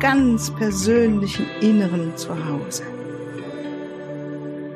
ganz 0.00 0.50
persönlichen 0.54 1.46
Inneren 1.60 2.16
Zuhause. 2.16 2.84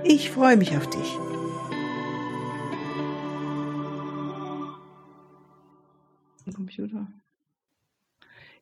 Ich 0.05 0.31
freue 0.31 0.59
mich 0.59 0.77
auf 0.77 0.87
dich. 0.91 1.19
Computer. 6.55 7.09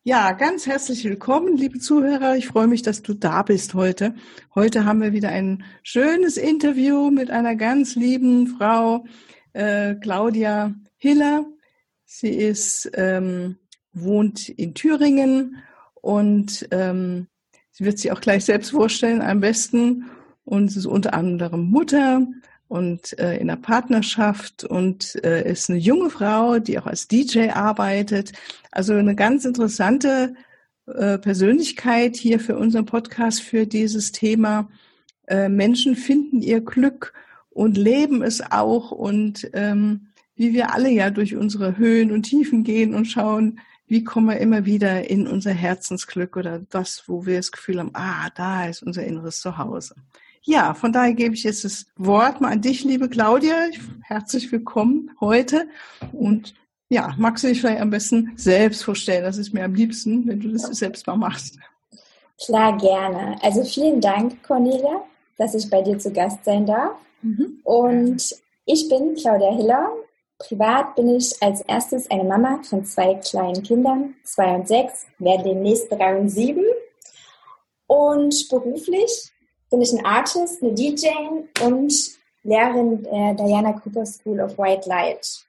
Ja, 0.05 0.33
ganz 0.33 0.67
herzlich 0.67 1.05
willkommen, 1.05 1.57
liebe 1.57 1.81
Zuhörer. 1.81 2.37
Ich 2.37 2.47
freue 2.47 2.69
mich, 2.69 2.83
dass 2.83 3.03
du 3.03 3.15
da 3.15 3.43
bist 3.43 3.75
heute. 3.75 4.15
Heute 4.55 4.85
haben 4.85 5.03
wir 5.03 5.13
wieder 5.13 5.31
ein 5.31 5.65
schönes 5.83 6.37
Interview 6.37 7.11
mit 7.11 7.31
einer 7.31 7.57
ganz 7.57 7.97
lieben 7.97 8.47
Frau, 8.47 9.05
äh, 9.53 9.97
Claudia 9.97 10.75
Hiller. 10.97 11.45
Sie 12.05 12.31
ist, 12.31 12.89
ähm, 12.95 13.59
wohnt 13.93 14.49
in 14.49 14.75
Thüringen 14.75 15.63
und 16.03 16.69
ähm, 16.73 17.29
sie 17.71 17.85
wird 17.87 17.99
sich 17.99 18.13
auch 18.13 18.21
gleich 18.21 18.45
selbst 18.45 18.73
vorstellen 18.73 19.23
am 19.23 19.41
besten. 19.41 20.11
Und 20.45 20.69
sie 20.69 20.81
ist 20.81 20.87
unter 20.87 21.15
anderem 21.15 21.71
Mutter 21.71 22.27
und 22.69 23.19
äh, 23.19 23.37
in 23.37 23.49
einer 23.49 23.61
Partnerschaft 23.61 24.65
und 24.65 25.25
äh, 25.25 25.49
ist 25.49 25.71
eine 25.71 25.79
junge 25.79 26.11
Frau, 26.11 26.59
die 26.59 26.79
auch 26.79 26.87
als 26.87 27.07
DJ 27.07 27.51
arbeitet. 27.51 28.33
Also 28.73 28.95
eine 28.95 29.15
ganz 29.15 29.45
interessante 29.45 30.35
äh, 30.87 31.19
Persönlichkeit 31.19 32.17
hier 32.17 32.41
für 32.41 32.59
unseren 32.59 32.87
Podcast 32.87 33.41
für 33.41 33.67
dieses 33.67 34.11
Thema. 34.11 34.69
Äh, 35.29 35.49
Menschen 35.49 35.95
finden 35.95 36.43
ihr 36.43 36.61
Glück 36.61 37.13
und 37.51 37.77
leben 37.77 38.23
es 38.23 38.41
auch 38.41 38.91
und 38.91 39.49
ähm, 39.53 40.09
wie 40.35 40.53
wir 40.53 40.75
alle 40.75 40.91
ja 40.91 41.11
durch 41.11 41.37
unsere 41.37 41.77
Höhen 41.77 42.11
und 42.11 42.25
Tiefen 42.25 42.65
gehen 42.65 42.95
und 42.95 43.05
schauen, 43.05 43.61
wie 43.93 44.05
kommen 44.05 44.29
wir 44.29 44.39
immer 44.39 44.65
wieder 44.65 45.11
in 45.11 45.29
unser 45.29 45.51
Herzensglück 45.51 46.39
oder 46.39 46.61
das, 46.71 47.05
wo 47.09 47.27
wir 47.27 47.37
das 47.37 47.53
Gefühl 47.53 47.79
haben, 47.79 47.91
ah, 47.93 48.31
da 48.35 48.65
ist 48.65 48.83
unser 48.83 49.05
inneres 49.05 49.41
Zuhause. 49.41 49.95
Ja, 50.41 50.73
von 50.73 50.95
daher 50.95 51.13
gebe 51.13 51.35
ich 51.35 51.45
jetzt 51.45 51.63
das 51.65 51.85
Wort 51.97 52.41
mal 52.41 52.53
an 52.53 52.63
dich, 52.63 52.85
liebe 52.85 53.11
Claudia. 53.11 53.67
Herzlich 54.01 54.51
willkommen 54.51 55.11
heute. 55.21 55.69
Und 56.11 56.55
ja, 56.89 57.13
magst 57.19 57.45
du 57.45 57.49
dich 57.49 57.61
vielleicht 57.61 57.83
am 57.83 57.91
besten 57.91 58.33
selbst 58.35 58.83
vorstellen? 58.83 59.25
Das 59.25 59.37
ist 59.37 59.53
mir 59.53 59.63
am 59.63 59.75
liebsten, 59.75 60.27
wenn 60.27 60.41
du 60.41 60.49
das 60.49 60.63
selbst 60.63 61.07
mal 61.07 61.17
machst. 61.17 61.59
Klar, 62.43 62.79
gerne. 62.79 63.37
Also 63.43 63.63
vielen 63.63 64.01
Dank, 64.01 64.43
Cornelia, 64.43 65.03
dass 65.37 65.55
ich 65.55 65.69
bei 65.69 65.83
dir 65.83 65.99
zu 65.99 66.11
Gast 66.11 66.43
sein 66.47 66.65
darf. 66.65 66.93
Mhm. 67.21 67.61
Und 67.63 68.35
ich 68.65 68.89
bin 68.89 69.17
Claudia 69.17 69.55
Hiller. 69.55 69.91
Privat 70.39 70.97
bin 70.97 71.17
ich 71.17 71.41
als 71.41 71.61
erstes 71.63 72.11
eine 72.11 72.25
Mama 72.25 72.61
von 72.63 72.85
zwei 72.85 73.15
kleinen 73.15 73.63
Kindern, 73.63 74.15
zwei 74.25 74.55
und 74.55 74.67
sechs, 74.67 75.07
werde 75.19 75.45
demnächst 75.45 75.91
drei 75.91 76.19
und 76.19 76.29
sieben. 76.29 76.65
Und 77.87 78.49
beruflich 78.49 79.31
bin 79.71 79.83
ich 79.83 79.93
ein 79.93 80.05
Artist, 80.05 80.63
eine 80.63 80.73
DJ 80.73 81.09
und 81.65 81.93
Lehrerin 82.43 83.03
der 83.03 83.35
Diana 83.35 83.73
Cooper 83.73 84.05
School 84.05 84.41
of 84.41 84.59
White 84.59 84.89
Light. 84.89 85.45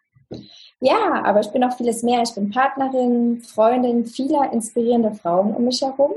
Ja, 0.79 1.23
aber 1.23 1.39
ich 1.39 1.51
bin 1.51 1.63
auch 1.63 1.75
vieles 1.75 2.03
mehr. 2.03 2.21
Ich 2.23 2.35
bin 2.35 2.51
Partnerin, 2.51 3.41
Freundin 3.41 4.05
vieler 4.05 4.51
inspirierender 4.51 5.13
Frauen 5.13 5.55
um 5.55 5.65
mich 5.65 5.81
herum. 5.81 6.13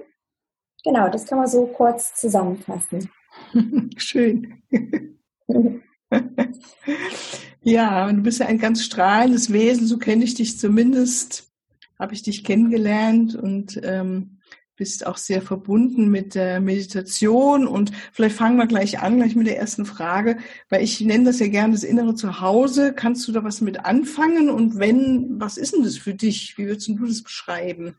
Genau, 0.85 1.09
das 1.09 1.27
kann 1.27 1.39
man 1.39 1.47
so 1.47 1.67
kurz 1.67 2.15
zusammenfassen. 2.15 3.11
Schön. 3.97 4.63
ja, 7.63 8.11
du 8.13 8.23
bist 8.23 8.41
ja 8.41 8.47
ein 8.47 8.59
ganz 8.59 8.83
strahlendes 8.83 9.53
Wesen, 9.53 9.87
so 9.87 9.99
kenne 9.99 10.25
ich 10.25 10.35
dich 10.35 10.59
zumindest, 10.59 11.51
habe 11.99 12.15
ich 12.15 12.23
dich 12.23 12.45
kennengelernt 12.45 13.35
und 13.35 13.81
ähm, 13.83 14.39
bist 14.77 15.07
auch 15.07 15.17
sehr 15.17 15.41
verbunden 15.41 16.11
mit 16.11 16.35
der 16.35 16.61
Meditation 16.61 17.67
und 17.67 17.93
vielleicht 18.13 18.37
fangen 18.37 18.59
wir 18.59 18.67
gleich 18.67 19.01
an, 19.01 19.17
gleich 19.17 19.35
mit 19.35 19.47
der 19.47 19.59
ersten 19.59 19.87
Frage, 19.87 20.37
weil 20.69 20.83
ich 20.83 21.01
nenne 21.01 21.25
das 21.25 21.41
ja 21.41 21.49
gerne 21.49 21.73
das 21.73 21.83
innere 21.83 22.15
Zuhause. 22.15 22.93
Kannst 22.93 23.27
du 23.27 23.33
da 23.33 23.43
was 23.43 23.63
mit 23.63 23.85
anfangen 23.85 24.51
und 24.51 24.79
wenn, 24.79 25.41
was 25.41 25.57
ist 25.57 25.75
denn 25.75 25.83
das 25.83 25.97
für 25.97 26.15
dich? 26.15 26.59
Wie 26.59 26.67
würdest 26.67 26.89
du 26.89 27.07
das 27.07 27.23
beschreiben? 27.23 27.97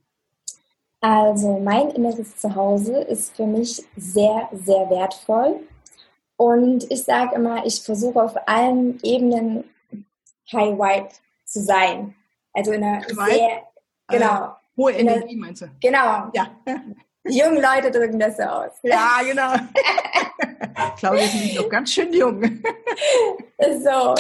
Also 1.02 1.60
mein 1.60 1.90
inneres 1.90 2.38
Zuhause 2.38 3.02
ist 3.02 3.36
für 3.36 3.46
mich 3.46 3.84
sehr, 3.96 4.50
sehr 4.54 4.90
wertvoll 4.90 5.60
und 6.38 6.90
ich 6.92 7.04
sage 7.04 7.36
immer, 7.36 7.66
ich 7.66 7.82
versuche 7.82 8.22
auf 8.22 8.36
allen 8.48 9.00
Ebenen 9.04 9.64
High 10.52 10.78
Vibe 10.78 11.10
zu 11.46 11.62
sein. 11.62 12.16
Also 12.54 12.72
in 12.72 12.84
einer 12.84 13.04
sehr, 13.04 13.64
genau, 14.08 14.56
Hohe 14.78 14.92
Energie 14.92 15.36
meinst 15.36 15.64
du? 15.64 15.68
Genau. 15.82 16.30
Ja. 16.34 16.52
Die 17.30 17.38
jungen 17.38 17.62
Leute 17.62 17.92
drücken 17.92 18.20
das 18.20 18.38
so 18.38 18.44
aus. 18.44 18.72
Ja, 18.84 19.20
genau. 19.24 19.54
Claudia 20.98 21.24
ist 21.24 21.56
noch 21.56 21.70
ganz 21.70 21.92
schön 21.92 22.14
jung. 22.14 22.42
so. 23.84 24.16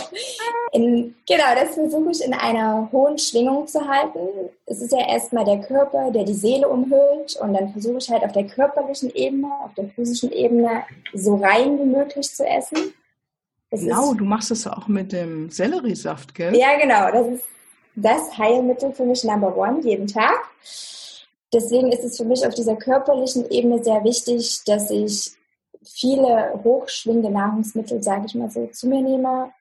In, 0.72 1.16
genau, 1.28 1.56
das 1.56 1.75
versuche 1.75 2.12
ich 2.12 2.23
in 2.23 2.34
einer 2.34 2.90
hohen 2.91 3.18
Schwingung 3.18 3.68
zu 3.68 3.88
halten. 3.88 4.19
Es 4.66 4.81
ist 4.81 4.91
ja 4.91 5.07
erstmal 5.07 5.45
der 5.45 5.62
Körper, 5.62 6.12
der 6.12 6.23
die 6.23 6.34
Seele 6.34 6.68
umhüllt. 6.68 7.35
Und 7.40 7.53
dann 7.53 7.72
versuche 7.72 7.97
ich 7.97 8.09
halt 8.09 8.23
auf 8.23 8.31
der 8.31 8.45
körperlichen 8.45 9.13
Ebene, 9.13 9.47
auf 9.63 9.74
der 9.75 9.89
physischen 9.89 10.31
Ebene 10.31 10.84
so 11.13 11.35
rein 11.35 11.79
wie 11.79 11.85
möglich 11.85 12.34
zu 12.34 12.45
essen. 12.45 12.94
Das 13.69 13.81
genau, 13.81 14.12
ist, 14.12 14.19
du 14.19 14.25
machst 14.25 14.51
das 14.51 14.66
auch 14.66 14.88
mit 14.88 15.12
dem 15.12 15.50
Selleriesaft, 15.50 16.34
gell? 16.34 16.56
Ja, 16.56 16.78
genau. 16.79 17.12
Das 17.12 17.28
ist 17.28 17.45
das 17.95 18.38
Heilmittel 18.38 18.94
für 18.94 19.06
mich 19.06 19.24
Number 19.24 19.56
One 19.57 19.81
jeden 19.81 20.07
Tag. 20.07 20.39
Deswegen 21.53 21.91
ist 21.91 22.03
es 22.03 22.17
für 22.17 22.25
mich 22.25 22.45
auf 22.45 22.53
dieser 22.53 22.75
körperlichen 22.75 23.49
Ebene 23.49 23.83
sehr 23.83 24.03
wichtig, 24.03 24.63
dass 24.65 24.91
ich 24.91 25.31
viele 25.83 26.59
hochschwingende 26.63 27.29
Nahrungsmittel, 27.29 28.03
sage 28.03 28.25
ich 28.25 28.35
mal 28.35 28.49
so, 28.49 28.67
zu 28.67 28.87
mir 28.87 29.01
nehme, 29.01 29.51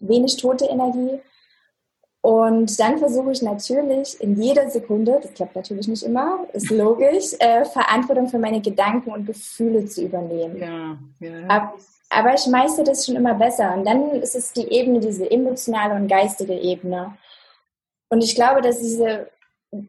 wenig 0.00 0.36
tote 0.36 0.66
Energie. 0.66 1.20
Und 2.20 2.80
dann 2.80 2.98
versuche 2.98 3.30
ich 3.30 3.42
natürlich 3.42 4.20
in 4.20 4.40
jeder 4.40 4.68
Sekunde, 4.68 5.20
das 5.22 5.32
klappt 5.34 5.54
natürlich 5.54 5.86
nicht 5.86 6.02
immer, 6.02 6.44
ist 6.52 6.70
logisch, 6.70 7.34
äh, 7.38 7.64
Verantwortung 7.64 8.28
für 8.28 8.38
meine 8.38 8.60
Gedanken 8.60 9.12
und 9.12 9.26
Gefühle 9.26 9.86
zu 9.86 10.02
übernehmen. 10.02 10.56
Ja, 10.58 10.98
ja. 11.20 11.46
Ab, 11.46 11.78
aber 12.10 12.34
ich 12.34 12.46
meiste 12.48 12.82
das 12.82 13.06
schon 13.06 13.14
immer 13.14 13.34
besser. 13.34 13.74
Und 13.74 13.84
dann 13.84 14.10
ist 14.10 14.34
es 14.34 14.52
die 14.52 14.68
Ebene, 14.68 14.98
diese 14.98 15.30
emotionale 15.30 15.94
und 15.94 16.08
geistige 16.08 16.54
Ebene. 16.54 17.16
Und 18.08 18.22
ich 18.22 18.34
glaube, 18.34 18.60
dass 18.60 18.80
diese 18.80 19.28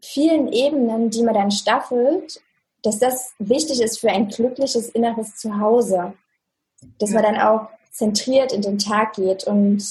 vielen 0.02 0.52
Ebenen, 0.52 1.10
die 1.10 1.24
man 1.24 1.34
dann 1.34 1.52
staffelt, 1.52 2.42
dass 2.84 3.00
das 3.00 3.34
wichtig 3.40 3.82
ist 3.82 4.00
für 4.00 4.10
ein 4.10 4.28
glückliches 4.28 4.90
inneres 4.90 5.36
Zuhause. 5.36 6.14
Dass 7.00 7.12
man 7.12 7.24
dann 7.24 7.40
auch 7.40 7.70
zentriert 7.92 8.54
in 8.54 8.62
den 8.62 8.78
Tag 8.78 9.14
geht. 9.14 9.46
Und 9.46 9.84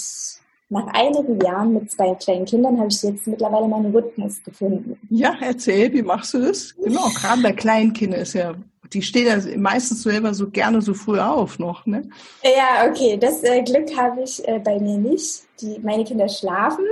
nach 0.68 0.86
einigen 0.94 1.40
Jahren 1.40 1.74
mit 1.74 1.90
zwei 1.90 2.14
kleinen 2.14 2.44
Kindern 2.44 2.78
habe 2.78 2.88
ich 2.88 3.02
jetzt 3.02 3.26
mittlerweile 3.26 3.68
meinen 3.68 3.94
Rhythmus 3.94 4.42
gefunden. 4.44 4.98
Ja, 5.10 5.36
erzähl, 5.40 5.92
wie 5.92 6.02
machst 6.02 6.34
du 6.34 6.38
das? 6.38 6.74
Genau, 6.76 7.08
gerade 7.14 7.42
bei 7.42 7.52
kleinen 7.52 7.92
Kindern 7.92 8.20
ist 8.20 8.34
ja, 8.34 8.54
die 8.92 9.02
stehen 9.02 9.26
ja 9.26 9.58
meistens 9.58 10.04
selber 10.04 10.32
so 10.34 10.48
gerne 10.48 10.80
so 10.80 10.94
früh 10.94 11.18
auf 11.18 11.58
noch, 11.58 11.86
ne? 11.86 12.08
Ja, 12.42 12.88
okay, 12.88 13.16
das 13.16 13.42
äh, 13.42 13.62
Glück 13.62 13.96
habe 13.96 14.22
ich 14.22 14.46
äh, 14.46 14.60
bei 14.60 14.78
mir 14.78 14.98
nicht. 14.98 15.42
Die, 15.60 15.78
meine 15.80 16.04
Kinder 16.04 16.28
schlafen 16.28 16.84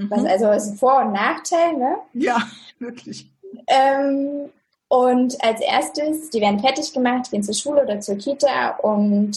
Mhm. 0.00 0.10
Was 0.10 0.24
also 0.24 0.50
ist 0.50 0.68
ein 0.68 0.76
Vor- 0.76 1.02
und 1.02 1.12
Nachteil, 1.12 1.76
ne? 1.76 1.96
Ja, 2.14 2.42
wirklich. 2.78 3.26
Ähm, 3.66 4.50
und 4.88 5.42
als 5.44 5.60
erstes, 5.60 6.30
die 6.30 6.40
werden 6.40 6.60
fertig 6.60 6.92
gemacht, 6.92 7.30
gehen 7.30 7.42
zur 7.42 7.54
Schule 7.54 7.82
oder 7.82 8.00
zur 8.00 8.16
Kita 8.16 8.70
und 8.82 9.36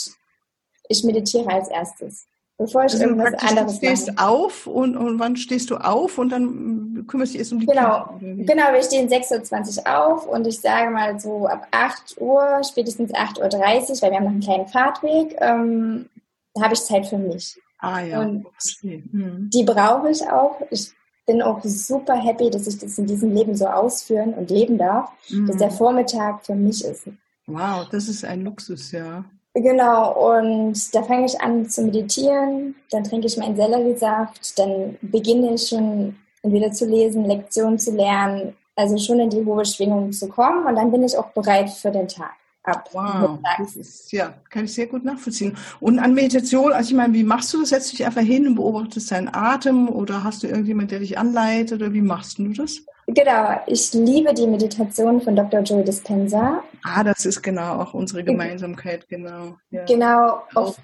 ich 0.87 1.03
meditiere 1.03 1.47
als 1.47 1.67
erstes. 1.67 2.25
Bevor 2.57 2.85
ich 2.85 2.93
also 2.93 3.05
irgendwas 3.05 3.33
anderes 3.33 3.55
mache. 3.55 3.65
Du 3.65 3.73
stehst 3.73 4.13
mache. 4.13 4.27
auf 4.27 4.67
und, 4.67 4.95
und 4.95 5.19
wann 5.19 5.35
stehst 5.35 5.69
du 5.71 5.77
auf 5.77 6.17
und 6.17 6.29
dann 6.29 7.05
kümmerst 7.07 7.33
du 7.33 7.33
dich 7.33 7.39
erst 7.39 7.53
um 7.53 7.59
die 7.59 7.65
Genau, 7.65 8.15
Kinder, 8.19 8.43
genau 8.45 8.73
wir 8.73 8.83
stehen 8.83 9.09
6.20 9.09 9.79
Uhr 9.79 9.99
auf 9.99 10.27
und 10.27 10.47
ich 10.47 10.61
sage 10.61 10.91
mal 10.91 11.19
so 11.19 11.47
ab 11.47 11.67
8 11.71 12.15
Uhr, 12.19 12.61
spätestens 12.63 13.11
8.30 13.11 13.41
Uhr, 13.41 14.01
weil 14.01 14.11
wir 14.11 14.17
haben 14.17 14.23
noch 14.23 14.31
einen 14.31 14.41
kleinen 14.41 14.67
Fahrtweg, 14.67 15.35
ähm, 15.39 16.09
da 16.53 16.63
habe 16.63 16.75
ich 16.75 16.81
Zeit 16.81 17.07
für 17.07 17.17
mich. 17.17 17.59
Ah 17.83 18.01
ja. 18.01 18.21
Und 18.21 18.45
mhm. 18.81 19.49
die 19.53 19.63
brauche 19.63 20.09
ich 20.09 20.21
auch. 20.23 20.61
Ich 20.71 20.93
bin 21.25 21.41
auch 21.41 21.61
super 21.63 22.15
happy, 22.15 22.49
dass 22.49 22.65
ich 22.65 22.77
das 22.77 22.97
in 22.97 23.07
diesem 23.07 23.33
Leben 23.33 23.55
so 23.55 23.67
ausführen 23.67 24.33
und 24.33 24.49
leben 24.49 24.77
darf, 24.77 25.11
mhm. 25.29 25.47
dass 25.47 25.57
der 25.57 25.69
Vormittag 25.69 26.45
für 26.45 26.55
mich 26.55 26.83
ist. 26.85 27.09
Wow, 27.45 27.87
das 27.91 28.07
ist 28.07 28.23
ein 28.23 28.45
Luxus, 28.45 28.93
ja. 28.93 29.25
Genau, 29.53 30.37
und 30.37 30.95
da 30.95 31.03
fange 31.03 31.25
ich 31.25 31.39
an 31.41 31.69
zu 31.69 31.83
meditieren, 31.83 32.73
dann 32.89 33.03
trinke 33.03 33.27
ich 33.27 33.37
meinen 33.37 33.55
Selleriesaft, 33.55 34.57
dann 34.57 34.97
beginne 35.01 35.53
ich 35.53 35.67
schon 35.67 36.15
entweder 36.41 36.71
zu 36.71 36.85
lesen, 36.85 37.25
Lektionen 37.25 37.77
zu 37.77 37.91
lernen, 37.91 38.55
also 38.75 38.97
schon 38.97 39.19
in 39.19 39.29
die 39.29 39.45
hohe 39.45 39.65
Schwingung 39.65 40.11
zu 40.13 40.29
kommen 40.29 40.65
und 40.65 40.75
dann 40.75 40.89
bin 40.89 41.03
ich 41.03 41.17
auch 41.17 41.31
bereit 41.33 41.69
für 41.69 41.91
den 41.91 42.07
Tag. 42.07 42.33
Ab. 42.65 42.89
Wow, 42.93 43.39
das 43.57 43.75
ist, 43.75 44.11
ja, 44.13 44.33
kann 44.49 44.63
ich 44.63 44.73
sehr 44.73 44.87
gut 44.87 45.03
nachvollziehen. 45.03 45.57
Und 45.81 45.99
an 45.99 46.13
Meditation, 46.13 46.71
also 46.71 46.91
ich 46.91 46.95
meine, 46.95 47.13
wie 47.13 47.23
machst 47.23 47.53
du 47.53 47.59
das? 47.59 47.69
Setzt 47.69 47.91
du 47.91 47.97
dich 47.97 48.05
einfach 48.05 48.21
hin 48.21 48.47
und 48.47 48.55
beobachtest 48.55 49.11
deinen 49.11 49.33
Atem 49.33 49.89
oder 49.89 50.23
hast 50.23 50.43
du 50.43 50.47
irgendjemand, 50.47 50.91
der 50.91 50.99
dich 50.99 51.17
anleitet 51.17 51.81
oder 51.81 51.91
wie 51.91 52.01
machst 52.01 52.37
du 52.39 52.47
das? 52.53 52.79
Genau, 53.07 53.59
ich 53.67 53.93
liebe 53.93 54.33
die 54.33 54.47
Meditation 54.47 55.19
von 55.21 55.35
Dr. 55.35 55.59
Joe 55.61 55.83
Dispenza. 55.83 56.63
Ah, 56.83 57.03
das 57.03 57.25
ist 57.25 57.41
genau 57.41 57.81
auch 57.81 57.93
unsere 57.93 58.23
Gemeinsamkeit, 58.23 59.09
genau. 59.09 59.57
Ja. 59.71 59.83
Genau, 59.83 60.43
auf, 60.55 60.77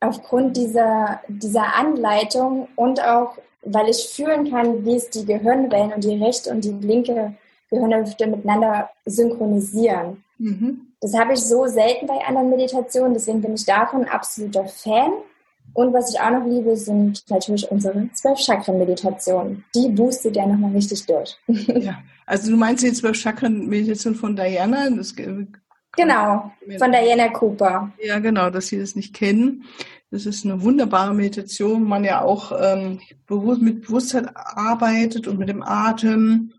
aufgrund 0.00 0.56
dieser, 0.56 1.20
dieser 1.28 1.74
Anleitung 1.74 2.68
und 2.74 3.02
auch, 3.02 3.36
weil 3.62 3.90
ich 3.90 4.08
fühlen 4.14 4.50
kann, 4.50 4.84
wie 4.86 4.96
es 4.96 5.10
die 5.10 5.26
Gehirnwellen 5.26 5.92
und 5.92 6.04
die 6.04 6.22
rechte 6.22 6.50
und 6.50 6.64
die 6.64 6.72
linke 6.72 7.34
Gehirnhälfte 7.68 8.26
miteinander 8.26 8.90
synchronisieren. 9.04 10.24
Mhm. 10.38 10.91
Das 11.02 11.14
habe 11.14 11.32
ich 11.32 11.40
so 11.40 11.66
selten 11.66 12.06
bei 12.06 12.24
anderen 12.24 12.48
Meditationen, 12.48 13.12
deswegen 13.12 13.42
bin 13.42 13.54
ich 13.54 13.66
davon 13.66 14.04
absoluter 14.04 14.64
Fan. 14.66 15.10
Und 15.74 15.92
was 15.92 16.14
ich 16.14 16.20
auch 16.20 16.30
noch 16.30 16.46
liebe, 16.46 16.76
sind 16.76 17.28
natürlich 17.28 17.68
unsere 17.70 18.08
zwölf 18.12 18.38
Chakren-Meditationen. 18.38 19.64
Die 19.74 19.88
boostet 19.88 20.36
ja 20.36 20.46
nochmal 20.46 20.70
richtig 20.72 21.04
durch. 21.06 21.36
Ja, 21.82 21.98
also 22.24 22.50
du 22.52 22.56
meinst 22.56 22.84
die 22.84 22.92
zwölf 22.92 23.16
Chakren-Meditation 23.16 24.14
von 24.14 24.36
Diana? 24.36 24.90
Das, 24.90 25.16
genau, 25.16 26.52
von 26.78 26.92
Diana 26.92 27.28
Cooper. 27.30 27.90
Ja, 28.00 28.20
genau, 28.20 28.50
dass 28.50 28.68
sie 28.68 28.78
das 28.78 28.94
nicht 28.94 29.12
kennen. 29.12 29.64
Das 30.12 30.26
ist 30.26 30.44
eine 30.44 30.62
wunderbare 30.62 31.14
Meditation, 31.14 31.82
man 31.82 32.04
ja 32.04 32.22
auch 32.22 32.52
ähm, 32.60 33.00
mit 33.60 33.82
Bewusstheit 33.82 34.28
arbeitet 34.34 35.26
und 35.26 35.38
mit 35.38 35.48
dem 35.48 35.62
Atem. 35.62 36.52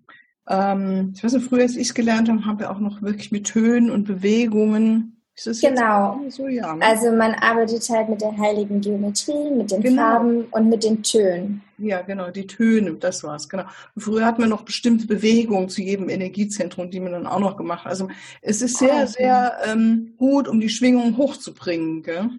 Ähm, 0.48 1.14
ich 1.16 1.24
weiß 1.24 1.34
nicht, 1.34 1.48
früher, 1.48 1.62
als 1.62 1.76
ich 1.76 1.88
es 1.88 1.94
gelernt 1.94 2.30
habe, 2.30 2.46
haben 2.46 2.60
wir 2.60 2.72
auch 2.72 2.80
noch 2.80 3.02
wirklich 3.02 3.32
mit 3.32 3.48
Tönen 3.48 3.90
und 3.90 4.06
Bewegungen 4.06 5.14
genau. 5.62 6.20
So, 6.30 6.48
ja, 6.48 6.76
ne? 6.76 6.86
Also 6.86 7.12
man 7.12 7.34
arbeitet 7.34 7.88
halt 7.90 8.10
mit 8.10 8.22
der 8.22 8.38
heiligen 8.38 8.82
Geometrie, 8.82 9.50
mit 9.52 9.72
den 9.72 9.82
genau. 9.82 10.02
Farben 10.02 10.46
und 10.52 10.70
mit 10.70 10.84
den 10.84 11.02
Tönen. 11.02 11.62
Ja, 11.78 12.02
genau, 12.02 12.30
die 12.30 12.46
Töne, 12.46 12.94
das 12.94 13.24
war's, 13.24 13.50
genau. 13.50 13.64
Früher 13.98 14.26
hat 14.26 14.40
man 14.40 14.50
noch 14.50 14.64
bestimmte 14.64 15.08
Bewegungen 15.08 15.70
zu 15.70 15.82
jedem 15.82 16.10
Energiezentrum, 16.10 16.92
die 16.92 17.00
man 17.00 17.14
dann 17.14 17.28
auch 17.28 17.40
noch 17.40 17.58
gemacht. 17.58 17.86
Also 17.86 18.10
es 18.42 18.62
ist 18.62 18.78
sehr, 18.78 19.04
oh, 19.04 19.08
sehr 19.08 19.58
ähm, 19.66 20.14
gut, 20.18 20.48
um 20.48 20.60
die 20.60 20.70
Schwingung 20.70 21.18
hochzubringen. 21.18 22.04
Gell? 22.04 22.30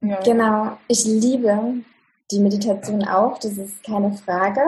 Ja. 0.00 0.20
Genau, 0.22 0.78
ich 0.88 1.04
liebe 1.04 1.74
die 2.30 2.40
Meditation 2.40 3.04
auch, 3.04 3.38
das 3.38 3.58
ist 3.58 3.82
keine 3.84 4.12
Frage. 4.12 4.60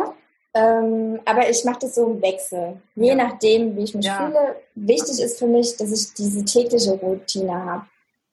Ähm, 0.54 1.20
aber 1.24 1.48
ich 1.48 1.64
mache 1.64 1.80
das 1.80 1.94
so 1.94 2.06
im 2.06 2.20
Wechsel. 2.20 2.80
Je 2.94 3.08
ja. 3.08 3.14
nachdem, 3.14 3.76
wie 3.76 3.84
ich 3.84 3.94
mich 3.94 4.04
ja. 4.04 4.26
fühle. 4.26 4.56
Wichtig 4.74 5.20
ist 5.20 5.38
für 5.38 5.46
mich, 5.46 5.76
dass 5.76 5.90
ich 5.90 6.12
diese 6.14 6.44
tägliche 6.44 6.92
Routine 6.92 7.54
habe. 7.54 7.86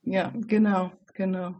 Ja, 0.03 0.31
genau, 0.47 0.91
genau. 1.13 1.55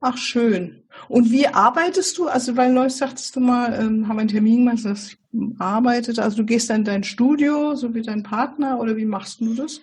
Ach, 0.00 0.16
schön. 0.16 0.82
Und 1.08 1.30
wie 1.30 1.46
arbeitest 1.46 2.18
du? 2.18 2.26
Also, 2.26 2.56
weil 2.56 2.72
neulich 2.72 2.96
sagtest 2.96 3.36
du 3.36 3.40
mal, 3.40 3.72
ähm, 3.74 4.08
haben 4.08 4.16
wir 4.16 4.22
einen 4.22 4.28
Termin 4.28 4.64
gemacht, 4.64 4.84
dass 4.84 5.12
ich 5.12 5.18
arbeitet. 5.60 6.18
Also, 6.18 6.38
du 6.38 6.44
gehst 6.44 6.70
dann 6.70 6.78
in 6.78 6.84
dein 6.84 7.04
Studio, 7.04 7.76
so 7.76 7.94
wie 7.94 8.02
dein 8.02 8.24
Partner, 8.24 8.80
oder 8.80 8.96
wie 8.96 9.04
machst 9.04 9.40
du 9.40 9.54
das? 9.54 9.80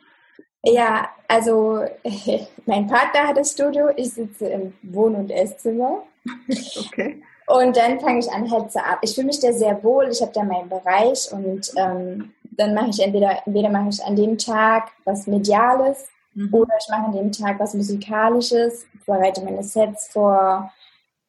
Ja, 0.63 1.07
also, 1.29 1.85
mein 2.65 2.87
Partner 2.87 3.29
hat 3.29 3.37
das 3.37 3.53
Studio, 3.53 3.87
ich 3.95 4.09
sitze 4.09 4.47
im 4.49 4.73
Wohn- 4.81 5.15
und 5.15 5.31
Esszimmer. 5.31 6.03
okay. 6.87 7.23
Und 7.49 7.75
dann 7.75 7.99
fange 7.99 8.19
ich 8.19 8.31
an 8.31 8.49
halt 8.51 8.71
zu 8.71 8.79
arbeiten. 8.79 8.99
Ich 9.05 9.15
fühle 9.15 9.25
mich 9.25 9.39
da 9.39 9.51
sehr 9.51 9.83
wohl, 9.83 10.07
ich 10.11 10.21
habe 10.21 10.31
da 10.31 10.43
meinen 10.43 10.69
Bereich 10.69 11.31
und 11.31 11.71
ähm, 11.77 12.31
dann 12.43 12.75
mache 12.75 12.91
ich 12.91 12.99
entweder, 12.99 13.41
entweder 13.43 13.69
mache 13.69 13.89
ich 13.89 14.03
an 14.03 14.15
dem 14.15 14.37
Tag 14.37 14.91
was 15.03 15.25
Mediales 15.25 16.09
mhm. 16.35 16.53
oder 16.53 16.75
ich 16.79 16.87
mache 16.89 17.05
an 17.05 17.13
dem 17.13 17.31
Tag 17.31 17.59
was 17.59 17.73
Musikalisches, 17.73 18.85
bereite 19.07 19.43
meine 19.43 19.63
Sets 19.63 20.09
vor, 20.09 20.71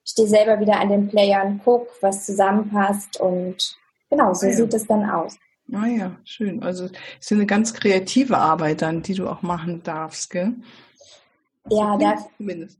stehe 0.04 0.28
selber 0.28 0.60
wieder 0.60 0.78
an 0.78 0.90
den 0.90 1.08
Playern, 1.08 1.58
gucke, 1.64 1.88
was 2.02 2.26
zusammenpasst 2.26 3.18
und 3.18 3.78
genau, 4.10 4.34
so 4.34 4.44
ah, 4.44 4.50
ja. 4.50 4.56
sieht 4.56 4.74
es 4.74 4.86
dann 4.86 5.08
aus. 5.08 5.38
Ah 5.72 5.86
ja, 5.86 6.16
schön. 6.24 6.62
Also 6.62 6.84
es 6.84 6.90
ist 7.20 7.32
eine 7.32 7.46
ganz 7.46 7.72
kreative 7.72 8.36
Arbeit 8.36 8.82
dann, 8.82 9.00
die 9.00 9.14
du 9.14 9.26
auch 9.26 9.40
machen 9.40 9.82
darfst, 9.84 10.28
gell? 10.28 10.52
Ja, 11.70 11.96
da, 11.96 12.18
zumindest. 12.36 12.78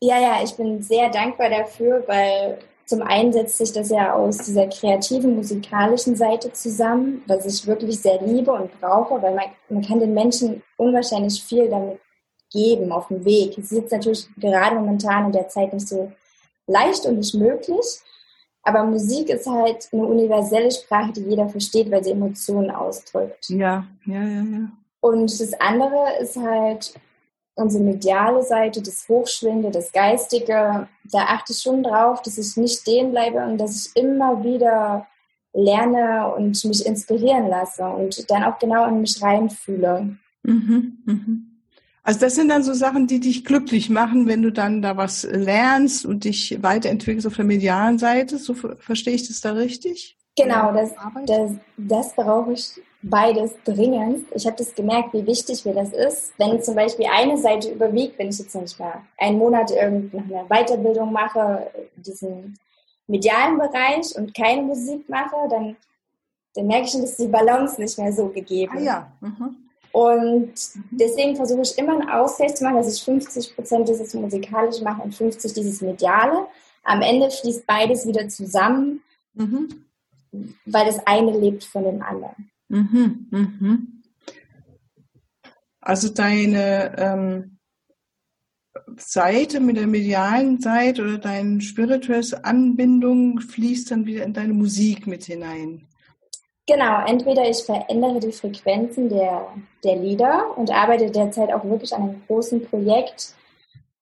Ja, 0.00 0.20
ja, 0.20 0.44
ich 0.44 0.54
bin 0.54 0.82
sehr 0.82 1.10
dankbar 1.10 1.50
dafür, 1.50 2.04
weil 2.06 2.58
zum 2.86 3.02
einen 3.02 3.32
setzt 3.32 3.58
sich 3.58 3.72
das 3.72 3.90
ja 3.90 4.14
aus 4.14 4.38
dieser 4.38 4.68
kreativen, 4.68 5.34
musikalischen 5.34 6.14
Seite 6.14 6.52
zusammen, 6.52 7.22
was 7.26 7.44
ich 7.44 7.66
wirklich 7.66 8.00
sehr 8.00 8.22
liebe 8.22 8.52
und 8.52 8.80
brauche, 8.80 9.20
weil 9.20 9.34
man, 9.34 9.46
man 9.68 9.84
kann 9.84 9.98
den 9.98 10.14
Menschen 10.14 10.62
unwahrscheinlich 10.76 11.42
viel 11.42 11.68
damit 11.68 11.98
geben 12.52 12.92
auf 12.92 13.08
dem 13.08 13.24
Weg. 13.24 13.58
Es 13.58 13.72
ist 13.72 13.78
jetzt 13.78 13.92
natürlich 13.92 14.28
gerade 14.36 14.76
momentan 14.76 15.26
in 15.26 15.32
der 15.32 15.48
Zeit 15.48 15.72
nicht 15.72 15.88
so 15.88 16.12
leicht 16.68 17.04
und 17.06 17.18
nicht 17.18 17.34
möglich, 17.34 17.84
aber 18.62 18.84
Musik 18.84 19.30
ist 19.30 19.46
halt 19.46 19.88
eine 19.92 20.04
universelle 20.04 20.70
Sprache, 20.70 21.12
die 21.12 21.22
jeder 21.22 21.48
versteht, 21.48 21.90
weil 21.90 22.04
sie 22.04 22.12
Emotionen 22.12 22.70
ausdrückt. 22.70 23.48
Ja, 23.48 23.86
ja, 24.04 24.22
ja, 24.22 24.42
ja. 24.42 24.70
Und 25.00 25.40
das 25.40 25.52
andere 25.54 26.18
ist 26.20 26.36
halt 26.36 26.94
unsere 27.56 27.82
mediale 27.82 28.42
Seite, 28.42 28.82
das 28.82 29.08
Hochschwingende, 29.08 29.70
das 29.70 29.90
Geistige, 29.90 30.88
da 31.04 31.18
achte 31.18 31.52
ich 31.52 31.60
schon 31.60 31.82
drauf, 31.82 32.22
dass 32.22 32.38
ich 32.38 32.56
nicht 32.56 32.80
stehen 32.80 33.10
bleibe 33.10 33.44
und 33.44 33.58
dass 33.58 33.86
ich 33.86 34.02
immer 34.02 34.44
wieder 34.44 35.06
lerne 35.52 36.34
und 36.34 36.62
mich 36.64 36.84
inspirieren 36.84 37.48
lasse 37.48 37.84
und 37.84 38.30
dann 38.30 38.44
auch 38.44 38.58
genau 38.58 38.86
in 38.86 39.00
mich 39.00 39.20
reinfühle. 39.22 40.16
Mhm, 40.42 40.98
mhm. 41.04 41.52
Also 42.02 42.20
das 42.20 42.36
sind 42.36 42.50
dann 42.50 42.62
so 42.62 42.72
Sachen, 42.72 43.08
die 43.08 43.18
dich 43.18 43.44
glücklich 43.44 43.90
machen, 43.90 44.28
wenn 44.28 44.42
du 44.42 44.52
dann 44.52 44.80
da 44.80 44.96
was 44.96 45.24
lernst 45.24 46.06
und 46.06 46.22
dich 46.24 46.62
weiterentwickelst 46.62 47.26
auf 47.26 47.34
der 47.34 47.44
medialen 47.44 47.98
Seite. 47.98 48.38
So 48.38 48.54
verstehe 48.54 49.14
ich 49.14 49.26
das 49.26 49.40
da 49.40 49.52
richtig? 49.52 50.16
Genau, 50.36 50.72
das, 50.72 50.94
das, 51.26 51.52
das 51.76 52.14
brauche 52.14 52.52
ich 52.52 52.80
beides 53.02 53.52
dringend. 53.64 54.26
Ich 54.34 54.46
habe 54.46 54.56
das 54.56 54.74
gemerkt, 54.74 55.12
wie 55.12 55.26
wichtig 55.26 55.64
mir 55.64 55.74
das 55.74 55.92
ist. 55.92 56.32
Wenn 56.38 56.62
zum 56.62 56.74
Beispiel 56.74 57.06
eine 57.12 57.38
Seite 57.38 57.70
überwiegt, 57.70 58.18
wenn 58.18 58.28
ich 58.28 58.38
jetzt 58.38 58.54
nicht 58.54 58.78
mal 58.78 59.02
einen 59.18 59.38
Monat 59.38 59.70
irgendeine 59.70 60.44
Weiterbildung 60.48 61.12
mache, 61.12 61.70
diesen 61.96 62.58
medialen 63.06 63.58
Bereich 63.58 64.14
und 64.16 64.34
keine 64.34 64.62
Musik 64.62 65.08
mache, 65.08 65.36
dann, 65.48 65.76
dann 66.54 66.66
merke 66.66 66.86
ich 66.86 66.90
schon, 66.90 67.02
dass 67.02 67.16
die 67.16 67.28
Balance 67.28 67.80
nicht 67.80 67.98
mehr 67.98 68.12
so 68.12 68.28
gegeben 68.28 68.76
ist. 68.76 68.82
Ah, 68.82 68.84
ja. 68.84 69.12
Mhm. 69.20 69.56
Und 69.92 70.52
deswegen 70.90 71.36
versuche 71.36 71.62
ich 71.62 71.78
immer 71.78 71.92
einen 71.92 72.10
Ausgleich 72.10 72.54
zu 72.54 72.64
machen, 72.64 72.76
dass 72.76 72.94
ich 72.94 73.02
50 73.02 73.54
Prozent 73.54 73.88
dieses 73.88 74.12
Musikalische 74.12 74.84
mache 74.84 75.02
und 75.02 75.14
50% 75.14 75.54
dieses 75.54 75.80
Mediale. 75.80 76.46
Am 76.82 77.00
Ende 77.00 77.30
fließt 77.30 77.66
beides 77.66 78.06
wieder 78.06 78.28
zusammen, 78.28 79.02
mhm. 79.32 79.86
weil 80.66 80.84
das 80.84 81.06
eine 81.06 81.32
lebt 81.38 81.64
von 81.64 81.84
dem 81.84 82.02
anderen. 82.02 82.50
Mhm, 82.68 83.26
mhm. 83.30 84.02
Also 85.80 86.08
deine 86.08 86.96
ähm, 86.98 87.58
Seite 88.96 89.60
mit 89.60 89.76
der 89.76 89.86
medialen 89.86 90.60
Seite 90.60 91.02
oder 91.02 91.18
deine 91.18 91.60
spirituelle 91.60 92.44
Anbindung 92.44 93.40
fließt 93.40 93.90
dann 93.90 94.06
wieder 94.06 94.24
in 94.24 94.32
deine 94.32 94.52
Musik 94.52 95.06
mit 95.06 95.24
hinein. 95.24 95.86
Genau, 96.68 97.04
entweder 97.06 97.48
ich 97.48 97.62
verändere 97.62 98.18
die 98.18 98.32
Frequenzen 98.32 99.08
der, 99.08 99.46
der 99.84 99.96
Lieder 99.96 100.58
und 100.58 100.72
arbeite 100.72 101.10
derzeit 101.10 101.52
auch 101.52 101.64
wirklich 101.64 101.94
an 101.94 102.02
einem 102.02 102.22
großen 102.26 102.64
Projekt, 102.66 103.34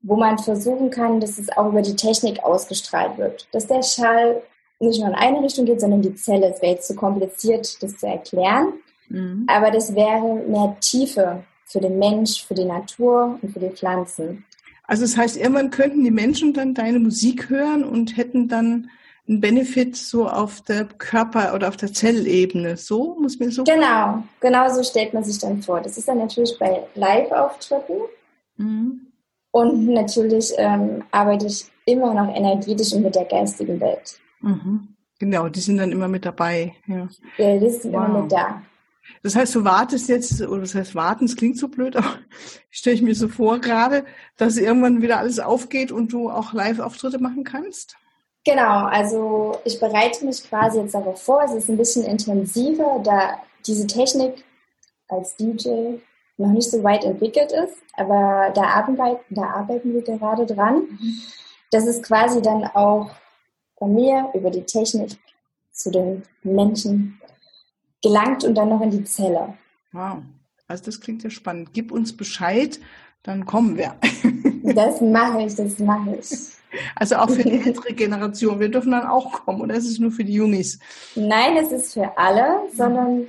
wo 0.00 0.16
man 0.16 0.38
versuchen 0.38 0.88
kann, 0.90 1.20
dass 1.20 1.38
es 1.38 1.54
auch 1.54 1.68
über 1.68 1.82
die 1.82 1.96
Technik 1.96 2.42
ausgestrahlt 2.42 3.18
wird. 3.18 3.48
Dass 3.52 3.66
der 3.66 3.82
Schall 3.82 4.42
nicht 4.84 5.00
nur 5.00 5.08
in 5.08 5.14
eine 5.14 5.42
Richtung 5.42 5.64
geht, 5.64 5.80
sondern 5.80 6.02
die 6.02 6.14
Zelle. 6.14 6.52
Es 6.52 6.62
wäre 6.62 6.74
jetzt 6.74 6.88
zu 6.88 6.94
kompliziert, 6.94 7.82
das 7.82 7.96
zu 7.96 8.06
erklären. 8.06 8.74
Mhm. 9.08 9.46
Aber 9.48 9.70
das 9.70 9.94
wäre 9.94 10.42
mehr 10.48 10.76
Tiefe 10.80 11.44
für 11.66 11.80
den 11.80 11.98
Mensch, 11.98 12.44
für 12.44 12.54
die 12.54 12.64
Natur 12.64 13.38
und 13.40 13.52
für 13.52 13.60
die 13.60 13.70
Pflanzen. 13.70 14.44
Also 14.86 15.02
das 15.02 15.16
heißt, 15.16 15.36
irgendwann 15.36 15.70
könnten 15.70 16.04
die 16.04 16.10
Menschen 16.10 16.52
dann 16.52 16.74
deine 16.74 16.98
Musik 16.98 17.48
hören 17.48 17.84
und 17.84 18.16
hätten 18.16 18.48
dann 18.48 18.90
einen 19.26 19.40
Benefit 19.40 19.96
so 19.96 20.28
auf 20.28 20.60
der 20.60 20.84
Körper- 20.84 21.54
oder 21.54 21.68
auf 21.68 21.76
der 21.76 21.92
Zellebene. 21.92 22.76
So 22.76 23.16
muss 23.18 23.38
man 23.38 23.50
so. 23.50 23.64
Genau, 23.64 24.22
genau 24.40 24.68
so 24.68 24.82
stellt 24.82 25.14
man 25.14 25.24
sich 25.24 25.38
dann 25.38 25.62
vor. 25.62 25.80
Das 25.80 25.96
ist 25.96 26.06
dann 26.06 26.18
natürlich 26.18 26.58
bei 26.58 26.82
Live-Auftritten. 26.94 28.02
Mhm. 28.58 29.06
Und 29.50 29.86
natürlich 29.86 30.52
ähm, 30.58 31.04
arbeite 31.10 31.46
ich 31.46 31.64
immer 31.86 32.12
noch 32.12 32.34
energetisch 32.34 32.92
und 32.92 33.02
mit 33.02 33.14
der 33.14 33.24
geistigen 33.24 33.80
Welt. 33.80 34.18
Mhm. 34.44 34.88
Genau, 35.18 35.48
die 35.48 35.60
sind 35.60 35.78
dann 35.78 35.92
immer 35.92 36.08
mit 36.08 36.24
dabei. 36.24 36.74
Ja, 36.86 37.08
ja 37.38 37.58
die 37.58 37.70
sind 37.70 37.92
wow. 37.92 38.06
immer 38.06 38.22
mit 38.22 38.32
da. 38.32 38.62
Das 39.22 39.36
heißt, 39.36 39.54
du 39.54 39.64
wartest 39.64 40.08
jetzt, 40.08 40.40
oder 40.42 40.62
das 40.62 40.74
heißt 40.74 40.94
warten, 40.94 41.26
es 41.26 41.36
klingt 41.36 41.58
so 41.58 41.68
blöd, 41.68 41.96
aber 41.96 42.18
stelle 42.70 42.96
ich 42.96 43.02
mir 43.02 43.14
so 43.14 43.28
vor 43.28 43.58
gerade, 43.58 44.04
dass 44.36 44.56
irgendwann 44.56 45.02
wieder 45.02 45.18
alles 45.18 45.38
aufgeht 45.38 45.92
und 45.92 46.12
du 46.12 46.30
auch 46.30 46.52
Live-Auftritte 46.52 47.18
machen 47.18 47.44
kannst? 47.44 47.96
Genau, 48.44 48.84
also 48.84 49.58
ich 49.64 49.80
bereite 49.80 50.24
mich 50.26 50.46
quasi 50.48 50.78
jetzt 50.78 50.94
darauf 50.94 51.22
vor. 51.22 51.42
Es 51.44 51.54
ist 51.54 51.70
ein 51.70 51.78
bisschen 51.78 52.04
intensiver, 52.04 53.00
da 53.02 53.38
diese 53.66 53.86
Technik 53.86 54.44
als 55.08 55.36
DJ 55.36 55.96
noch 56.36 56.50
nicht 56.50 56.70
so 56.70 56.82
weit 56.82 57.04
entwickelt 57.04 57.52
ist, 57.52 57.78
aber 57.94 58.52
da 58.54 58.64
arbeiten, 58.64 59.34
da 59.34 59.44
arbeiten 59.44 59.94
wir 59.94 60.02
gerade 60.02 60.44
dran. 60.44 60.82
Mhm. 60.90 61.22
Das 61.70 61.86
ist 61.86 62.02
quasi 62.02 62.42
dann 62.42 62.64
auch 62.64 63.10
von 63.84 63.94
mir 63.94 64.30
über 64.32 64.50
die 64.50 64.62
Technik 64.62 65.18
zu 65.70 65.90
den 65.90 66.22
Menschen 66.42 67.20
gelangt 68.02 68.42
und 68.44 68.54
dann 68.54 68.70
noch 68.70 68.80
in 68.80 68.90
die 68.90 69.04
Zelle. 69.04 69.54
Wow, 69.92 70.18
also 70.66 70.84
das 70.84 71.00
klingt 71.00 71.22
ja 71.22 71.28
spannend. 71.28 71.70
Gib 71.74 71.92
uns 71.92 72.16
Bescheid, 72.16 72.80
dann 73.22 73.44
kommen 73.44 73.76
wir. 73.76 73.94
Das 74.66 75.02
mache 75.02 75.42
ich, 75.42 75.54
das 75.56 75.78
mache 75.78 76.16
ich. 76.18 76.26
Also 76.96 77.16
auch 77.16 77.28
für 77.28 77.42
die 77.42 77.60
ältere 77.60 77.92
Generation. 77.92 78.58
Wir 78.58 78.70
dürfen 78.70 78.92
dann 78.92 79.06
auch 79.06 79.44
kommen 79.44 79.60
oder 79.60 79.74
ist 79.74 79.86
es 79.86 79.98
nur 79.98 80.10
für 80.10 80.24
die 80.24 80.32
Jungs? 80.32 80.78
Nein, 81.14 81.58
es 81.58 81.70
ist 81.70 81.92
für 81.92 82.16
alle, 82.16 82.62
sondern 82.74 83.26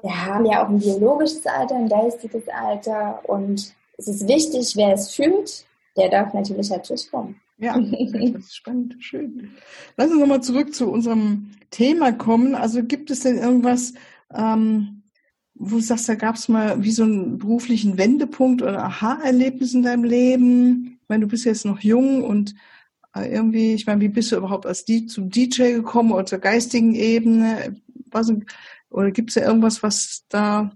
wir 0.00 0.26
haben 0.26 0.46
ja 0.46 0.64
auch 0.64 0.70
ein 0.70 0.78
biologisches 0.78 1.44
Alter, 1.44 1.74
ein 1.74 1.90
geistiges 1.90 2.48
Alter 2.48 3.20
und 3.24 3.74
es 3.98 4.08
ist 4.08 4.26
wichtig, 4.26 4.72
wer 4.76 4.94
es 4.94 5.14
fühlt, 5.14 5.66
der 5.98 6.08
darf 6.08 6.32
natürlich 6.32 6.70
natürlich 6.70 7.10
kommen. 7.10 7.38
Ja, 7.58 7.78
das 7.78 8.44
ist 8.44 8.56
spannend, 8.56 8.96
schön. 9.00 9.50
Lass 9.96 10.10
uns 10.10 10.20
nochmal 10.20 10.42
zurück 10.42 10.74
zu 10.74 10.90
unserem 10.90 11.50
Thema 11.70 12.12
kommen. 12.12 12.54
Also 12.54 12.84
gibt 12.84 13.10
es 13.10 13.20
denn 13.20 13.36
irgendwas, 13.36 13.94
ähm, 14.32 15.02
wo 15.54 15.76
du 15.76 15.82
sagst, 15.82 16.08
da 16.08 16.14
gab 16.14 16.36
es 16.36 16.48
mal 16.48 16.82
wie 16.84 16.92
so 16.92 17.02
einen 17.02 17.38
beruflichen 17.38 17.98
Wendepunkt 17.98 18.62
oder 18.62 18.84
Aha-Erlebnis 18.84 19.74
in 19.74 19.82
deinem 19.82 20.04
Leben? 20.04 20.98
Ich 21.02 21.08
meine, 21.08 21.22
du 21.22 21.28
bist 21.28 21.44
jetzt 21.44 21.64
noch 21.64 21.80
jung 21.80 22.22
und 22.22 22.54
äh, 23.14 23.32
irgendwie, 23.32 23.74
ich 23.74 23.86
meine, 23.86 24.00
wie 24.02 24.08
bist 24.08 24.30
du 24.30 24.36
überhaupt 24.36 24.66
als 24.66 24.84
die 24.84 25.06
zum 25.06 25.28
DJ 25.30 25.72
gekommen 25.72 26.12
oder 26.12 26.26
zur 26.26 26.38
geistigen 26.38 26.94
Ebene? 26.94 27.76
Was, 28.10 28.32
oder 28.90 29.10
gibt 29.10 29.30
es 29.30 29.34
ja 29.34 29.42
irgendwas, 29.46 29.82
was 29.82 30.24
da 30.28 30.70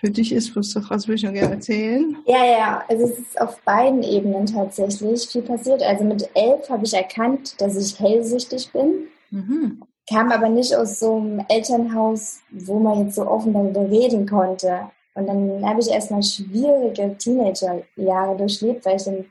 für 0.00 0.10
dich 0.10 0.32
ist, 0.32 0.54
was, 0.54 0.76
was 0.76 1.08
will 1.08 1.16
ich 1.16 1.24
noch 1.24 1.32
gerne 1.32 1.54
erzählen? 1.56 2.16
Ja, 2.24 2.44
ja, 2.44 2.84
also 2.88 3.04
es 3.04 3.18
ist 3.18 3.40
auf 3.40 3.60
beiden 3.62 4.04
Ebenen 4.04 4.46
tatsächlich 4.46 5.26
viel 5.26 5.42
passiert. 5.42 5.82
Also 5.82 6.04
mit 6.04 6.28
elf 6.34 6.70
habe 6.70 6.84
ich 6.84 6.94
erkannt, 6.94 7.60
dass 7.60 7.76
ich 7.76 7.98
hellsichtig 7.98 8.70
bin. 8.72 9.08
Mhm. 9.30 9.82
Kam 10.08 10.30
aber 10.30 10.48
nicht 10.48 10.74
aus 10.74 11.00
so 11.00 11.16
einem 11.16 11.44
Elternhaus, 11.48 12.38
wo 12.52 12.78
man 12.78 13.06
jetzt 13.06 13.16
so 13.16 13.26
offen 13.26 13.52
darüber 13.52 13.90
reden 13.90 14.28
konnte. 14.28 14.82
Und 15.14 15.26
dann 15.26 15.68
habe 15.68 15.80
ich 15.80 15.90
erstmal 15.90 16.22
schwierige 16.22 17.18
Teenagerjahre 17.18 18.36
durchlebt, 18.36 18.86
weil 18.86 18.96
ich 18.96 19.04
dann 19.04 19.24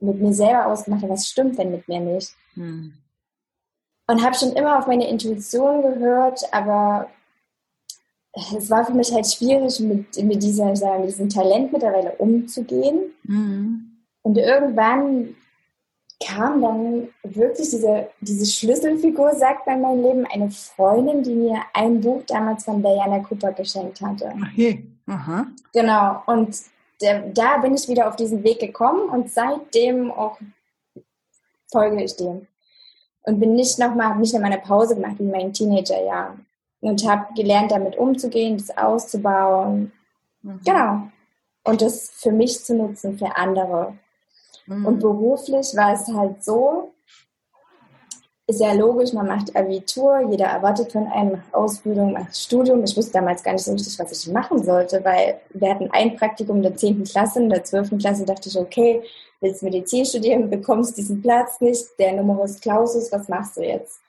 mit 0.00 0.18
mir 0.18 0.32
selber 0.32 0.66
ausgemacht 0.66 1.02
habe, 1.02 1.12
was 1.12 1.26
stimmt 1.26 1.58
denn 1.58 1.72
mit 1.72 1.86
mir 1.88 2.00
nicht. 2.00 2.30
Mhm. 2.54 2.94
Und 4.08 4.24
habe 4.24 4.34
schon 4.34 4.52
immer 4.52 4.78
auf 4.78 4.86
meine 4.86 5.08
Intuition 5.08 5.82
gehört, 5.82 6.40
aber 6.52 7.10
es 8.36 8.70
war 8.70 8.84
für 8.84 8.92
mich 8.92 9.12
halt 9.12 9.26
schwierig, 9.26 9.80
mit, 9.80 10.22
mit, 10.22 10.42
dieser, 10.42 10.66
mit 10.98 11.08
diesem 11.08 11.28
Talent 11.28 11.72
mittlerweile 11.72 12.12
umzugehen. 12.16 13.14
Mhm. 13.24 13.92
Und 14.22 14.36
irgendwann 14.36 15.34
kam 16.24 16.60
dann 16.60 17.08
wirklich 17.22 17.70
diese, 17.70 18.08
diese 18.20 18.46
Schlüsselfigur, 18.46 19.34
sagt 19.34 19.66
man 19.66 19.76
in 19.76 19.82
meinem 19.82 20.02
Leben, 20.02 20.26
eine 20.26 20.50
Freundin, 20.50 21.22
die 21.22 21.34
mir 21.34 21.60
ein 21.72 22.00
Buch 22.00 22.22
damals 22.26 22.64
von 22.64 22.82
Diana 22.82 23.20
Cooper 23.20 23.52
geschenkt 23.52 24.00
hatte. 24.00 24.32
Je. 24.54 24.82
Aha. 25.06 25.46
Genau. 25.72 26.22
Und 26.26 26.56
der, 27.00 27.28
da 27.28 27.58
bin 27.58 27.74
ich 27.74 27.88
wieder 27.88 28.08
auf 28.08 28.16
diesen 28.16 28.42
Weg 28.42 28.58
gekommen 28.58 29.08
und 29.10 29.30
seitdem 29.30 30.10
auch 30.10 30.38
folge 31.70 32.02
ich 32.02 32.16
dem. 32.16 32.46
Und 33.22 33.40
bin 33.40 33.54
nicht 33.54 33.78
nochmal, 33.78 34.16
nicht 34.16 34.34
nochmal 34.34 34.52
eine 34.52 34.62
Pause 34.62 34.94
gemacht 34.94 35.18
wie 35.18 35.24
in 35.24 35.30
meinen 35.30 35.52
Teenagerjahren 35.52 36.46
und 36.88 37.06
habe 37.08 37.34
gelernt, 37.34 37.70
damit 37.70 37.96
umzugehen, 37.96 38.58
das 38.58 38.76
auszubauen. 38.76 39.92
Mhm. 40.42 40.60
Genau. 40.64 41.02
Und 41.64 41.82
das 41.82 42.10
für 42.10 42.32
mich 42.32 42.64
zu 42.64 42.76
nutzen, 42.76 43.18
für 43.18 43.36
andere. 43.36 43.94
Mhm. 44.66 44.86
Und 44.86 45.00
beruflich 45.00 45.74
war 45.74 45.92
es 45.92 46.06
halt 46.08 46.44
so, 46.44 46.92
ist 48.48 48.60
ja 48.60 48.72
logisch, 48.72 49.12
man 49.12 49.26
macht 49.26 49.56
Abitur, 49.56 50.20
jeder 50.30 50.46
erwartet 50.46 50.92
von 50.92 51.08
einem, 51.08 51.32
macht 51.32 51.52
Ausbildung, 51.52 52.12
macht 52.12 52.36
Studium. 52.36 52.84
Ich 52.84 52.96
wusste 52.96 53.14
damals 53.14 53.42
gar 53.42 53.52
nicht 53.52 53.64
so 53.64 53.72
richtig, 53.72 53.98
was 53.98 54.12
ich 54.12 54.32
machen 54.32 54.62
sollte, 54.62 55.04
weil 55.04 55.40
wir 55.50 55.70
hatten 55.70 55.90
ein 55.90 56.14
Praktikum 56.14 56.58
in 56.58 56.62
der 56.62 56.76
10. 56.76 57.02
Klasse, 57.02 57.42
in 57.42 57.48
der 57.48 57.64
12. 57.64 57.98
Klasse 57.98 58.24
dachte 58.24 58.48
ich, 58.48 58.56
okay, 58.56 59.02
willst 59.40 59.64
Medizin 59.64 60.04
studieren, 60.04 60.48
bekommst 60.48 60.96
diesen 60.96 61.20
Platz 61.20 61.60
nicht, 61.60 61.86
der 61.98 62.12
Numerus 62.12 62.60
Clausus, 62.60 63.10
was 63.10 63.28
machst 63.28 63.56
du 63.56 63.62
jetzt? 63.62 64.00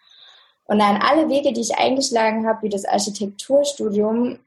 Und 0.68 0.80
dann 0.80 0.98
alle 0.98 1.30
Wege, 1.30 1.54
die 1.54 1.62
ich 1.62 1.78
eingeschlagen 1.78 2.46
habe, 2.46 2.64
wie 2.64 2.70
das 2.70 2.86
Architekturstudium, 2.86 4.40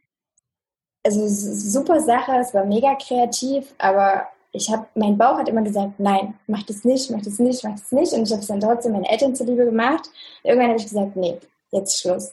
also 1.04 1.26
super 1.26 2.00
Sache, 2.00 2.32
es 2.40 2.52
war 2.52 2.64
mega 2.64 2.94
kreativ, 2.94 3.74
aber 3.78 4.28
ich 4.52 4.70
habe, 4.70 4.86
mein 4.94 5.16
Bauch 5.16 5.38
hat 5.38 5.48
immer 5.48 5.62
gesagt, 5.62 5.98
nein, 5.98 6.34
mach 6.46 6.62
das 6.64 6.84
nicht, 6.84 7.10
mach 7.10 7.22
das 7.22 7.38
nicht, 7.38 7.62
mach 7.64 7.72
das 7.72 7.92
nicht. 7.92 8.12
Und 8.12 8.24
ich 8.24 8.32
habe 8.32 8.42
es 8.42 8.48
dann 8.48 8.60
trotzdem 8.60 8.92
meinen 8.92 9.04
Eltern 9.04 9.34
zuliebe 9.34 9.64
gemacht. 9.64 10.10
Irgendwann 10.42 10.70
habe 10.70 10.78
ich 10.78 10.84
gesagt, 10.84 11.16
nee, 11.16 11.38
jetzt 11.70 12.00
Schluss. 12.00 12.32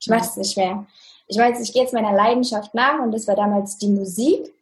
Ich 0.00 0.08
mache 0.08 0.26
es 0.26 0.36
nicht 0.36 0.56
mehr. 0.56 0.86
Ich 1.28 1.38
weiß, 1.38 1.60
ich 1.60 1.72
gehe 1.72 1.82
jetzt 1.82 1.94
meiner 1.94 2.12
Leidenschaft 2.12 2.74
nach 2.74 2.98
und 3.00 3.12
das 3.12 3.28
war 3.28 3.36
damals 3.36 3.78
die 3.78 3.88
Musik. 3.88 4.52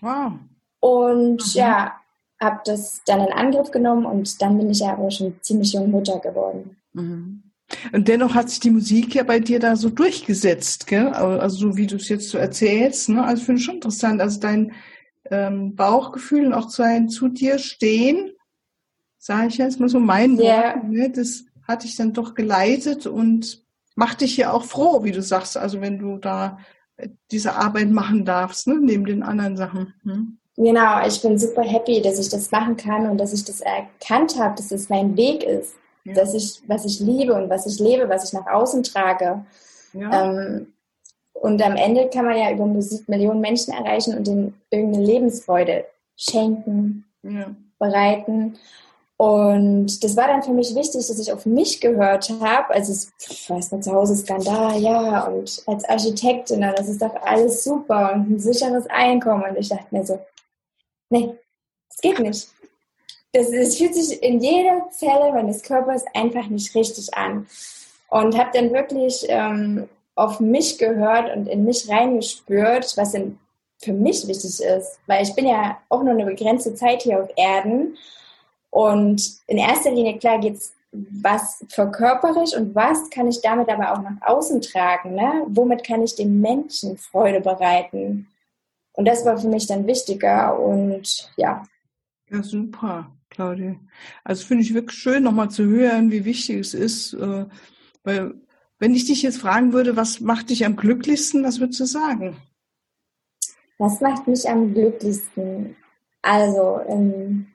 Wow. 0.00 0.32
Und 0.80 1.36
mhm. 1.38 1.52
ja, 1.54 1.92
habe 2.40 2.60
das 2.64 3.02
dann 3.06 3.20
in 3.20 3.32
Angriff 3.32 3.70
genommen 3.70 4.04
und 4.04 4.40
dann 4.42 4.58
bin 4.58 4.70
ich 4.70 4.80
ja 4.80 4.92
aber 4.92 5.10
schon 5.10 5.40
ziemlich 5.40 5.72
jung 5.72 5.90
Mutter 5.90 6.18
geworden. 6.18 6.76
Mhm. 6.92 7.42
Und 7.92 8.08
dennoch 8.08 8.34
hat 8.34 8.48
sich 8.48 8.60
die 8.60 8.70
Musik 8.70 9.14
ja 9.14 9.22
bei 9.22 9.40
dir 9.40 9.60
da 9.60 9.76
so 9.76 9.90
durchgesetzt, 9.90 10.86
gell? 10.86 11.08
Also 11.08 11.70
so 11.70 11.76
wie 11.76 11.86
du 11.86 11.96
es 11.96 12.08
jetzt 12.08 12.30
so 12.30 12.38
erzählst, 12.38 13.10
ne? 13.10 13.22
Also 13.24 13.44
finde 13.44 13.60
ich 13.60 13.66
schon 13.66 13.76
interessant. 13.76 14.20
Also 14.20 14.40
dein 14.40 14.72
ähm, 15.30 15.74
Bauchgefühl 15.76 16.46
und 16.46 16.54
auch 16.54 16.68
zu, 16.68 16.82
ein, 16.82 17.08
zu 17.08 17.28
dir 17.28 17.58
stehen, 17.58 18.32
sage 19.18 19.48
ich 19.48 19.58
jetzt 19.58 19.80
mal 19.80 19.88
so 19.88 20.00
mein 20.00 20.38
yeah. 20.38 20.76
Wort, 20.76 20.84
ne? 20.88 21.10
das 21.10 21.44
hat 21.66 21.84
dich 21.84 21.96
dann 21.96 22.14
doch 22.14 22.34
geleitet 22.34 23.06
und 23.06 23.62
macht 23.94 24.22
dich 24.22 24.36
ja 24.36 24.52
auch 24.52 24.64
froh, 24.64 25.04
wie 25.04 25.12
du 25.12 25.22
sagst, 25.22 25.56
also 25.56 25.80
wenn 25.80 25.98
du 25.98 26.16
da 26.16 26.58
äh, 26.96 27.08
diese 27.30 27.54
Arbeit 27.54 27.90
machen 27.90 28.24
darfst, 28.24 28.66
ne? 28.66 28.78
neben 28.80 29.04
den 29.04 29.22
anderen 29.22 29.56
Sachen. 29.56 29.92
Hm? 30.04 30.38
Genau, 30.56 31.06
ich 31.06 31.20
bin 31.20 31.38
super 31.38 31.62
happy, 31.62 32.00
dass 32.00 32.18
ich 32.18 32.30
das 32.30 32.50
machen 32.50 32.76
kann 32.76 33.06
und 33.06 33.18
dass 33.18 33.32
ich 33.32 33.44
das 33.44 33.60
erkannt 33.60 34.38
habe, 34.38 34.56
dass 34.56 34.72
es 34.72 34.88
mein 34.88 35.16
Weg 35.16 35.44
ist 35.44 35.74
ja. 36.08 36.14
dass 36.14 36.34
ich, 36.34 36.62
was 36.66 36.84
ich 36.84 37.00
liebe 37.00 37.34
und 37.34 37.50
was 37.50 37.66
ich 37.66 37.78
lebe, 37.78 38.08
was 38.08 38.24
ich 38.24 38.32
nach 38.32 38.46
außen 38.46 38.82
trage. 38.82 39.44
Ja. 39.92 40.30
Ähm, 40.30 40.72
und 41.34 41.62
am 41.62 41.76
Ende 41.76 42.08
kann 42.08 42.24
man 42.24 42.36
ja 42.36 42.50
über 42.50 42.66
Musik 42.66 43.08
Millionen 43.08 43.40
Menschen 43.40 43.72
erreichen 43.72 44.16
und 44.16 44.26
ihnen 44.26 44.60
irgendeine 44.70 45.04
Lebensfreude 45.04 45.84
schenken, 46.16 47.04
ja. 47.22 47.54
bereiten. 47.78 48.58
Und 49.16 50.02
das 50.04 50.16
war 50.16 50.28
dann 50.28 50.42
für 50.42 50.52
mich 50.52 50.74
wichtig, 50.74 51.06
dass 51.06 51.18
ich 51.18 51.32
auf 51.32 51.44
mich 51.44 51.80
gehört 51.80 52.30
habe. 52.40 52.70
Also, 52.72 52.92
es, 52.92 53.12
ich 53.30 53.50
weiß 53.50 53.72
nicht, 53.72 53.84
zu 53.84 53.92
Hause 53.92 54.16
Skandal, 54.16 54.80
ja, 54.80 55.24
und 55.24 55.62
als 55.66 55.84
Architektin, 55.84 56.60
das 56.60 56.88
ist 56.88 57.02
doch 57.02 57.14
alles 57.22 57.64
super 57.64 58.12
und 58.14 58.30
ein 58.30 58.38
sicheres 58.38 58.86
Einkommen. 58.88 59.44
Und 59.48 59.58
ich 59.58 59.68
dachte 59.68 59.86
mir 59.90 60.04
so, 60.04 60.20
nee, 61.10 61.34
das 61.88 62.00
geht 62.00 62.20
nicht 62.20 62.48
das, 63.32 63.50
das 63.50 63.76
fühlt 63.76 63.94
sich 63.94 64.22
in 64.22 64.40
jeder 64.40 64.88
Zelle 64.90 65.32
meines 65.32 65.62
Körpers 65.62 66.04
einfach 66.14 66.48
nicht 66.48 66.74
richtig 66.74 67.14
an. 67.14 67.46
Und 68.10 68.38
habe 68.38 68.50
dann 68.54 68.72
wirklich 68.72 69.26
ähm, 69.28 69.88
auf 70.14 70.40
mich 70.40 70.78
gehört 70.78 71.34
und 71.36 71.46
in 71.46 71.64
mich 71.64 71.88
reingespürt, 71.90 72.96
was 72.96 73.12
denn 73.12 73.38
für 73.78 73.92
mich 73.92 74.26
wichtig 74.26 74.60
ist. 74.60 74.98
Weil 75.06 75.22
ich 75.22 75.34
bin 75.34 75.46
ja 75.46 75.78
auch 75.90 76.02
nur 76.02 76.12
eine 76.12 76.24
begrenzte 76.24 76.74
Zeit 76.74 77.02
hier 77.02 77.22
auf 77.22 77.28
Erden. 77.36 77.98
Und 78.70 79.40
in 79.46 79.58
erster 79.58 79.90
Linie, 79.90 80.18
klar, 80.18 80.38
geht 80.38 80.54
es 80.54 80.72
was 80.90 81.64
verkörpere 81.68 82.42
ich 82.44 82.56
und 82.56 82.74
was 82.74 83.10
kann 83.10 83.28
ich 83.28 83.42
damit 83.42 83.68
aber 83.68 83.92
auch 83.92 84.00
nach 84.00 84.22
außen 84.22 84.62
tragen? 84.62 85.14
Ne? 85.14 85.44
Womit 85.48 85.84
kann 85.84 86.02
ich 86.02 86.14
den 86.14 86.40
Menschen 86.40 86.96
Freude 86.96 87.40
bereiten? 87.40 88.28
Und 88.92 89.04
das 89.04 89.24
war 89.24 89.38
für 89.38 89.48
mich 89.48 89.66
dann 89.66 89.86
wichtiger 89.86 90.58
und 90.58 91.30
ja. 91.36 91.62
Ja, 92.30 92.42
super. 92.42 93.10
Claudia. 93.38 93.76
Also 94.24 94.44
finde 94.44 94.64
ich 94.64 94.74
wirklich 94.74 94.98
schön, 94.98 95.22
nochmal 95.22 95.48
zu 95.48 95.64
hören, 95.64 96.10
wie 96.10 96.24
wichtig 96.24 96.58
es 96.58 96.74
ist, 96.74 97.12
äh, 97.14 97.46
weil 98.02 98.34
wenn 98.80 98.94
ich 98.94 99.06
dich 99.06 99.22
jetzt 99.22 99.38
fragen 99.38 99.72
würde, 99.72 99.96
was 99.96 100.18
macht 100.18 100.50
dich 100.50 100.66
am 100.66 100.74
glücklichsten, 100.74 101.44
was 101.44 101.60
würdest 101.60 101.78
du 101.78 101.84
sagen? 101.84 102.36
Was 103.78 104.00
macht 104.00 104.26
mich 104.26 104.48
am 104.50 104.74
glücklichsten? 104.74 105.76
Also, 106.20 106.80
ähm, 106.88 107.46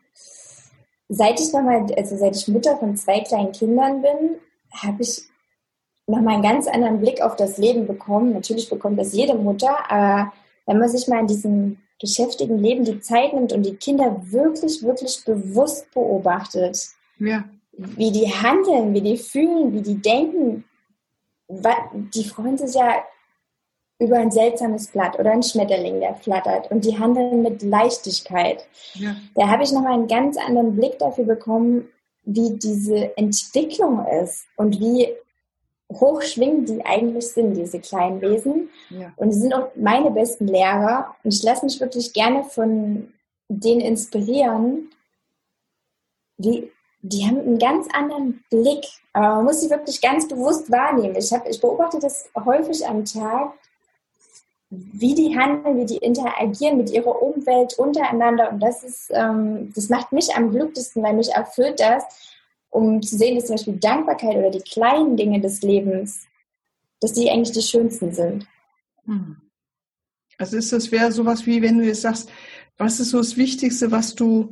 seit 1.09 1.41
ich 1.41 1.51
nochmal, 1.51 1.85
also 1.97 2.15
seit 2.15 2.37
ich 2.37 2.47
Mutter 2.47 2.77
von 2.77 2.95
zwei 2.95 3.19
kleinen 3.19 3.51
Kindern 3.51 4.01
bin, 4.01 4.37
habe 4.71 5.01
ich 5.01 5.23
nochmal 6.07 6.35
einen 6.35 6.43
ganz 6.43 6.67
anderen 6.67 7.01
Blick 7.01 7.21
auf 7.21 7.35
das 7.35 7.57
Leben 7.57 7.87
bekommen. 7.87 8.31
Natürlich 8.31 8.69
bekommt 8.69 8.97
das 8.97 9.11
jede 9.11 9.35
Mutter, 9.35 9.91
aber 9.91 10.31
wenn 10.65 10.79
man 10.79 10.87
sich 10.87 11.09
mal 11.09 11.19
in 11.19 11.27
diesem 11.27 11.82
geschäftigen 12.03 12.59
Leben 12.59 12.83
die 12.83 12.99
Zeit 12.99 13.33
nimmt 13.33 13.53
und 13.53 13.63
die 13.63 13.75
Kinder 13.75 14.21
wirklich, 14.25 14.83
wirklich 14.83 15.23
bewusst 15.25 15.89
beobachtet, 15.93 16.89
ja. 17.17 17.45
wie 17.71 18.11
die 18.11 18.27
handeln, 18.27 18.93
wie 18.93 19.01
die 19.01 19.17
fühlen, 19.17 19.73
wie 19.73 19.81
die 19.81 20.01
denken, 20.01 20.65
die 22.13 22.25
freuen 22.25 22.57
sich 22.57 22.75
ja 22.75 23.03
über 23.99 24.17
ein 24.17 24.31
seltsames 24.31 24.87
Blatt 24.87 25.17
oder 25.17 25.31
ein 25.31 25.43
Schmetterling, 25.43 26.01
der 26.01 26.15
flattert 26.15 26.69
und 26.71 26.83
die 26.83 26.99
handeln 26.99 27.41
mit 27.41 27.61
Leichtigkeit. 27.61 28.67
Ja. 28.95 29.15
Da 29.35 29.47
habe 29.47 29.63
ich 29.63 29.71
nochmal 29.71 29.93
einen 29.93 30.09
ganz 30.09 30.35
anderen 30.37 30.75
Blick 30.75 30.99
dafür 30.99 31.23
bekommen, 31.23 31.87
wie 32.25 32.57
diese 32.57 33.15
Entwicklung 33.17 34.05
ist 34.21 34.45
und 34.57 34.81
wie 34.81 35.07
hochschwingend 35.99 36.69
die 36.69 36.85
eigentlich 36.85 37.27
sind, 37.27 37.55
diese 37.55 37.79
kleinen 37.79 38.21
Wesen. 38.21 38.69
Ja. 38.89 39.11
Und 39.15 39.31
sie 39.31 39.41
sind 39.41 39.53
auch 39.53 39.69
meine 39.75 40.11
besten 40.11 40.47
Lehrer. 40.47 41.15
Und 41.23 41.33
ich 41.33 41.43
lasse 41.43 41.65
mich 41.65 41.79
wirklich 41.79 42.13
gerne 42.13 42.43
von 42.43 43.13
denen 43.47 43.81
inspirieren. 43.81 44.89
Die, 46.37 46.71
die 47.01 47.25
haben 47.25 47.39
einen 47.39 47.59
ganz 47.59 47.87
anderen 47.93 48.43
Blick. 48.49 48.85
Aber 49.13 49.35
man 49.35 49.45
muss 49.45 49.61
sie 49.61 49.69
wirklich 49.69 50.01
ganz 50.01 50.27
bewusst 50.27 50.71
wahrnehmen. 50.71 51.15
Ich, 51.15 51.31
hab, 51.31 51.47
ich 51.47 51.61
beobachte 51.61 51.99
das 51.99 52.29
häufig 52.45 52.85
am 52.87 53.05
Tag, 53.05 53.53
wie 54.69 55.13
die 55.13 55.37
handeln, 55.37 55.77
wie 55.77 55.85
die 55.85 55.97
interagieren 55.97 56.77
mit 56.77 56.89
ihrer 56.89 57.21
Umwelt 57.21 57.77
untereinander. 57.77 58.51
Und 58.51 58.59
das 58.59 58.83
ist, 58.83 59.11
ähm, 59.13 59.71
das 59.75 59.89
macht 59.89 60.11
mich 60.11 60.35
am 60.35 60.49
glücklichsten, 60.51 61.03
weil 61.03 61.13
mich 61.13 61.29
erfüllt 61.29 61.79
das, 61.79 62.03
um 62.73 63.01
zu 63.01 63.17
sehen, 63.17 63.35
dass 63.35 63.45
zum 63.45 63.55
Beispiel 63.55 63.77
Dankbarkeit 63.77 64.35
oder 64.35 64.49
die 64.49 64.61
kleinen 64.61 65.15
Dinge 65.15 65.39
des 65.39 65.61
Lebens, 65.61 66.25
dass 66.99 67.13
die 67.13 67.29
eigentlich 67.29 67.51
die 67.51 67.61
schönsten 67.61 68.13
sind. 68.13 68.47
Hm. 69.05 69.37
Also 70.39 70.57
ist 70.57 70.73
das 70.73 70.91
wäre 70.91 71.11
sowas 71.11 71.45
wie, 71.45 71.61
wenn 71.61 71.77
du 71.77 71.85
jetzt 71.85 72.01
sagst, 72.01 72.29
was 72.77 72.99
ist 72.99 73.11
so 73.11 73.19
das 73.19 73.37
Wichtigste, 73.37 73.91
was 73.91 74.15
du 74.15 74.51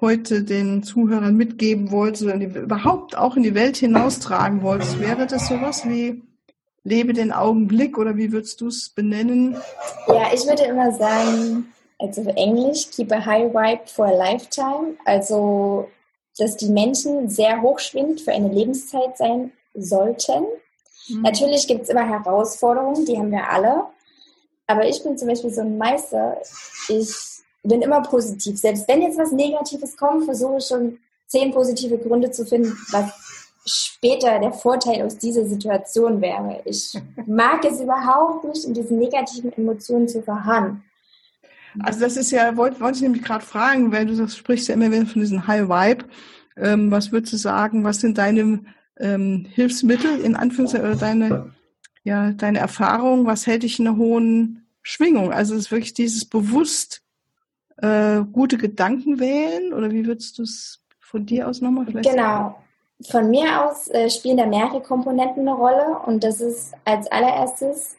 heute 0.00 0.42
den 0.42 0.82
Zuhörern 0.82 1.36
mitgeben 1.36 1.92
wolltest 1.92 2.24
oder 2.24 2.34
überhaupt 2.34 3.16
auch 3.16 3.36
in 3.36 3.44
die 3.44 3.54
Welt 3.54 3.76
hinaustragen 3.76 4.62
wolltest, 4.62 4.98
wäre 4.98 5.26
das 5.26 5.46
sowas 5.46 5.88
wie 5.88 6.22
lebe 6.82 7.12
den 7.12 7.32
Augenblick 7.32 7.96
oder 7.96 8.16
wie 8.16 8.32
würdest 8.32 8.60
du 8.60 8.66
es 8.66 8.88
benennen? 8.90 9.56
Ja, 10.08 10.32
ich 10.34 10.44
würde 10.46 10.64
immer 10.64 10.92
sagen, 10.92 11.72
also 12.00 12.22
Englisch, 12.22 12.90
keep 12.90 13.12
a 13.12 13.24
high 13.24 13.54
vibe 13.54 13.86
for 13.86 14.06
a 14.06 14.12
lifetime. 14.12 14.96
Also 15.04 15.88
dass 16.38 16.56
die 16.56 16.68
Menschen 16.68 17.28
sehr 17.28 17.62
hochschwingend 17.62 18.20
für 18.20 18.32
eine 18.32 18.48
Lebenszeit 18.48 19.16
sein 19.16 19.52
sollten. 19.74 20.44
Mhm. 21.08 21.22
Natürlich 21.22 21.66
gibt 21.66 21.82
es 21.82 21.88
immer 21.88 22.08
Herausforderungen, 22.08 23.04
die 23.04 23.18
haben 23.18 23.30
wir 23.30 23.48
alle. 23.48 23.84
Aber 24.66 24.86
ich 24.86 25.02
bin 25.02 25.18
zum 25.18 25.28
Beispiel 25.28 25.52
so 25.52 25.60
ein 25.60 25.76
Meister. 25.76 26.40
Ich 26.88 27.14
bin 27.62 27.82
immer 27.82 28.02
positiv. 28.02 28.58
Selbst 28.58 28.88
wenn 28.88 29.02
jetzt 29.02 29.18
was 29.18 29.32
Negatives 29.32 29.96
kommt, 29.96 30.24
versuche 30.24 30.58
ich 30.58 30.66
schon 30.66 30.98
zehn 31.26 31.52
positive 31.52 31.98
Gründe 31.98 32.30
zu 32.30 32.44
finden, 32.46 32.76
was 32.90 33.12
später 33.66 34.38
der 34.38 34.52
Vorteil 34.52 35.02
aus 35.02 35.16
dieser 35.18 35.46
Situation 35.46 36.20
wäre. 36.20 36.60
Ich 36.64 36.98
mag 37.26 37.64
es 37.64 37.80
überhaupt 37.80 38.44
nicht, 38.44 38.64
in 38.64 38.74
diesen 38.74 38.98
negativen 38.98 39.52
Emotionen 39.52 40.08
zu 40.08 40.22
verharren. 40.22 40.82
Also 41.80 42.00
das 42.00 42.16
ist 42.16 42.30
ja, 42.30 42.56
wollte 42.56 42.80
wollt 42.80 42.96
ich 42.96 43.02
nämlich 43.02 43.22
gerade 43.22 43.44
fragen, 43.44 43.92
weil 43.92 44.06
du 44.06 44.16
das 44.16 44.36
sprichst 44.36 44.68
ja 44.68 44.74
immer 44.74 44.90
wieder 44.90 45.06
von 45.06 45.20
diesem 45.20 45.46
High 45.46 45.68
Vibe. 45.68 46.04
Ähm, 46.56 46.90
was 46.90 47.10
würdest 47.10 47.32
du 47.32 47.36
sagen, 47.36 47.84
was 47.84 48.00
sind 48.00 48.18
deine 48.18 48.60
ähm, 48.98 49.46
Hilfsmittel, 49.50 50.20
in 50.20 50.36
Anführungszeichen, 50.36 50.86
oder 50.86 50.96
deine, 50.96 51.54
ja, 52.04 52.30
deine 52.32 52.58
Erfahrung, 52.58 53.26
was 53.26 53.46
hält 53.46 53.64
dich 53.64 53.78
in 53.78 53.88
einer 53.88 53.96
hohen 53.96 54.66
Schwingung? 54.82 55.32
Also 55.32 55.54
es 55.54 55.62
ist 55.62 55.70
wirklich 55.72 55.94
dieses 55.94 56.24
bewusst 56.24 57.02
äh, 57.78 58.20
gute 58.32 58.56
Gedanken 58.56 59.18
wählen 59.18 59.72
oder 59.72 59.90
wie 59.90 60.06
würdest 60.06 60.38
du 60.38 60.42
es 60.42 60.84
von 61.00 61.26
dir 61.26 61.48
aus 61.48 61.60
nochmal 61.60 61.86
vielleicht 61.86 62.10
Genau. 62.10 62.22
Sagen? 62.22 62.54
Von 63.10 63.30
mir 63.30 63.64
aus 63.64 63.88
äh, 63.88 64.08
spielen 64.08 64.36
da 64.36 64.46
mehrere 64.46 64.80
Komponenten 64.80 65.48
eine 65.48 65.56
Rolle 65.56 65.98
und 66.06 66.22
das 66.22 66.40
ist 66.40 66.74
als 66.84 67.10
allererstes 67.10 67.96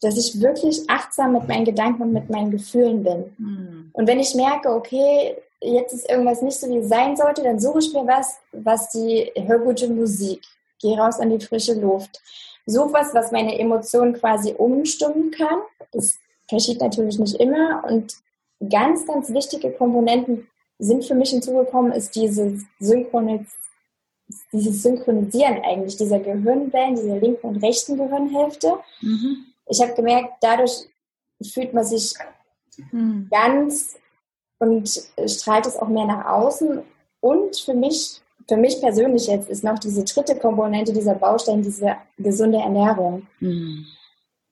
dass 0.00 0.18
ich 0.18 0.40
wirklich 0.40 0.88
achtsam 0.88 1.32
mit 1.32 1.48
meinen 1.48 1.64
Gedanken 1.64 2.02
und 2.02 2.12
mit 2.12 2.30
meinen 2.30 2.50
Gefühlen 2.50 3.02
bin. 3.02 3.34
Mhm. 3.38 3.90
Und 3.92 4.06
wenn 4.06 4.20
ich 4.20 4.34
merke, 4.34 4.70
okay, 4.70 5.36
jetzt 5.60 5.92
ist 5.92 6.08
irgendwas 6.08 6.42
nicht 6.42 6.58
so, 6.58 6.68
wie 6.68 6.78
es 6.78 6.88
sein 6.88 7.16
sollte, 7.16 7.42
dann 7.42 7.58
suche 7.58 7.78
ich 7.80 7.92
mir 7.92 8.06
was, 8.06 8.38
was 8.52 8.90
die, 8.90 9.32
hör 9.34 9.58
gute 9.58 9.88
Musik, 9.88 10.42
geh 10.80 10.96
raus 10.96 11.18
an 11.18 11.30
die 11.30 11.44
frische 11.44 11.74
Luft. 11.74 12.20
Suche 12.66 12.92
was, 12.92 13.14
was 13.14 13.32
meine 13.32 13.58
Emotionen 13.58 14.12
quasi 14.12 14.52
umstimmen 14.52 15.30
kann. 15.30 15.60
Das 15.92 16.18
geschieht 16.50 16.80
natürlich 16.80 17.18
nicht 17.18 17.36
immer. 17.36 17.82
Und 17.88 18.14
ganz, 18.68 19.06
ganz 19.06 19.32
wichtige 19.32 19.70
Komponenten 19.72 20.48
sind 20.78 21.04
für 21.04 21.14
mich 21.14 21.30
hinzugekommen, 21.30 21.92
ist 21.92 22.14
dieses 22.14 22.64
Synchronis 22.78 23.46
dieses 24.52 24.82
Synchronisieren 24.82 25.62
eigentlich, 25.64 25.96
dieser 25.96 26.18
Gehirnwellen, 26.18 26.96
dieser 26.96 27.16
linken 27.16 27.46
und 27.46 27.64
rechten 27.64 27.96
Gehirnhälfte. 27.96 28.74
Mhm 29.00 29.46
ich 29.68 29.80
habe 29.80 29.94
gemerkt, 29.94 30.34
dadurch 30.40 30.86
fühlt 31.52 31.72
man 31.74 31.84
sich 31.84 32.14
hm. 32.90 33.28
ganz 33.30 33.96
und 34.58 34.88
strahlt 35.26 35.66
es 35.66 35.76
auch 35.76 35.88
mehr 35.88 36.06
nach 36.06 36.26
außen. 36.26 36.80
Und 37.20 37.56
für 37.58 37.74
mich, 37.74 38.20
für 38.48 38.56
mich 38.56 38.80
persönlich 38.80 39.26
jetzt 39.26 39.48
ist 39.48 39.64
noch 39.64 39.78
diese 39.78 40.04
dritte 40.04 40.36
Komponente 40.36 40.92
dieser 40.92 41.14
Baustein, 41.14 41.62
diese 41.62 41.96
gesunde 42.16 42.58
Ernährung. 42.58 43.26
Hm. 43.38 43.86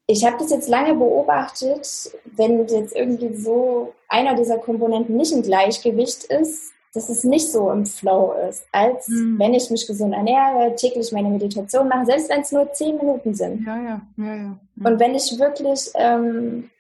Ich 0.09 0.25
habe 0.25 0.37
das 0.39 0.51
jetzt 0.51 0.69
lange 0.69 0.95
beobachtet, 0.95 2.13
wenn 2.37 2.67
jetzt 2.69 2.95
irgendwie 2.95 3.35
so 3.35 3.93
einer 4.09 4.37
dieser 4.37 4.59
Komponenten 4.59 5.17
nicht 5.17 5.33
im 5.33 5.43
Gleichgewicht 5.43 6.25
ist, 6.25 6.73
dass 6.97 7.11
es 7.11 7.25
nicht 7.25 7.53
so 7.53 7.71
im 7.71 7.85
Flow 7.85 8.35
ist, 8.49 8.67
als 8.73 9.09
mhm. 9.09 9.39
wenn 9.39 9.53
ich 9.53 9.71
mich 9.71 9.87
gesund 9.87 10.15
ernähre, 10.15 10.75
täglich 10.77 11.13
meine 11.13 11.29
Meditation 11.29 11.89
mache, 11.89 12.07
selbst 12.07 12.31
wenn 12.31 12.41
es 12.41 12.53
nur 12.53 12.73
zehn 12.73 12.97
Minuten 12.97 13.35
sind. 13.35 13.67
Ja, 13.67 13.77
ja, 13.77 14.01
ja, 14.17 14.35
ja. 14.35 14.59
Und 14.83 14.99
wenn 14.99 15.15
ich 15.15 15.39
wirklich 15.39 15.91
ähm, 15.95 16.71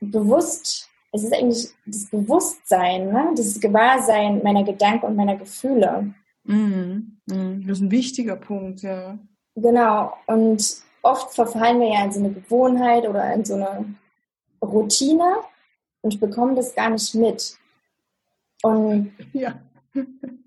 bewusst, 0.00 0.88
es 1.10 1.24
ist 1.24 1.34
eigentlich 1.34 1.68
das 1.84 2.06
Bewusstsein, 2.06 3.12
ne? 3.12 3.32
das 3.36 3.58
Gewahrsein 3.58 4.40
meiner 4.44 4.62
Gedanken 4.62 5.06
und 5.06 5.16
meiner 5.16 5.34
Gefühle. 5.34 6.14
Mhm. 6.44 7.18
Mhm. 7.26 7.64
Das 7.66 7.78
ist 7.78 7.82
ein 7.82 7.90
wichtiger 7.90 8.36
Punkt, 8.36 8.82
ja. 8.82 9.18
Genau. 9.56 10.12
Und 10.28 10.76
oft 11.02 11.34
verfallen 11.34 11.80
wir 11.80 11.88
ja 11.88 12.04
in 12.04 12.12
so 12.12 12.20
eine 12.20 12.30
Gewohnheit 12.30 13.08
oder 13.08 13.34
in 13.34 13.44
so 13.44 13.54
eine 13.54 13.96
Routine 14.62 15.38
und 16.02 16.20
bekommen 16.20 16.54
das 16.54 16.72
gar 16.72 16.90
nicht 16.90 17.12
mit. 17.16 17.58
Und 18.62 19.12
ja. 19.32 19.54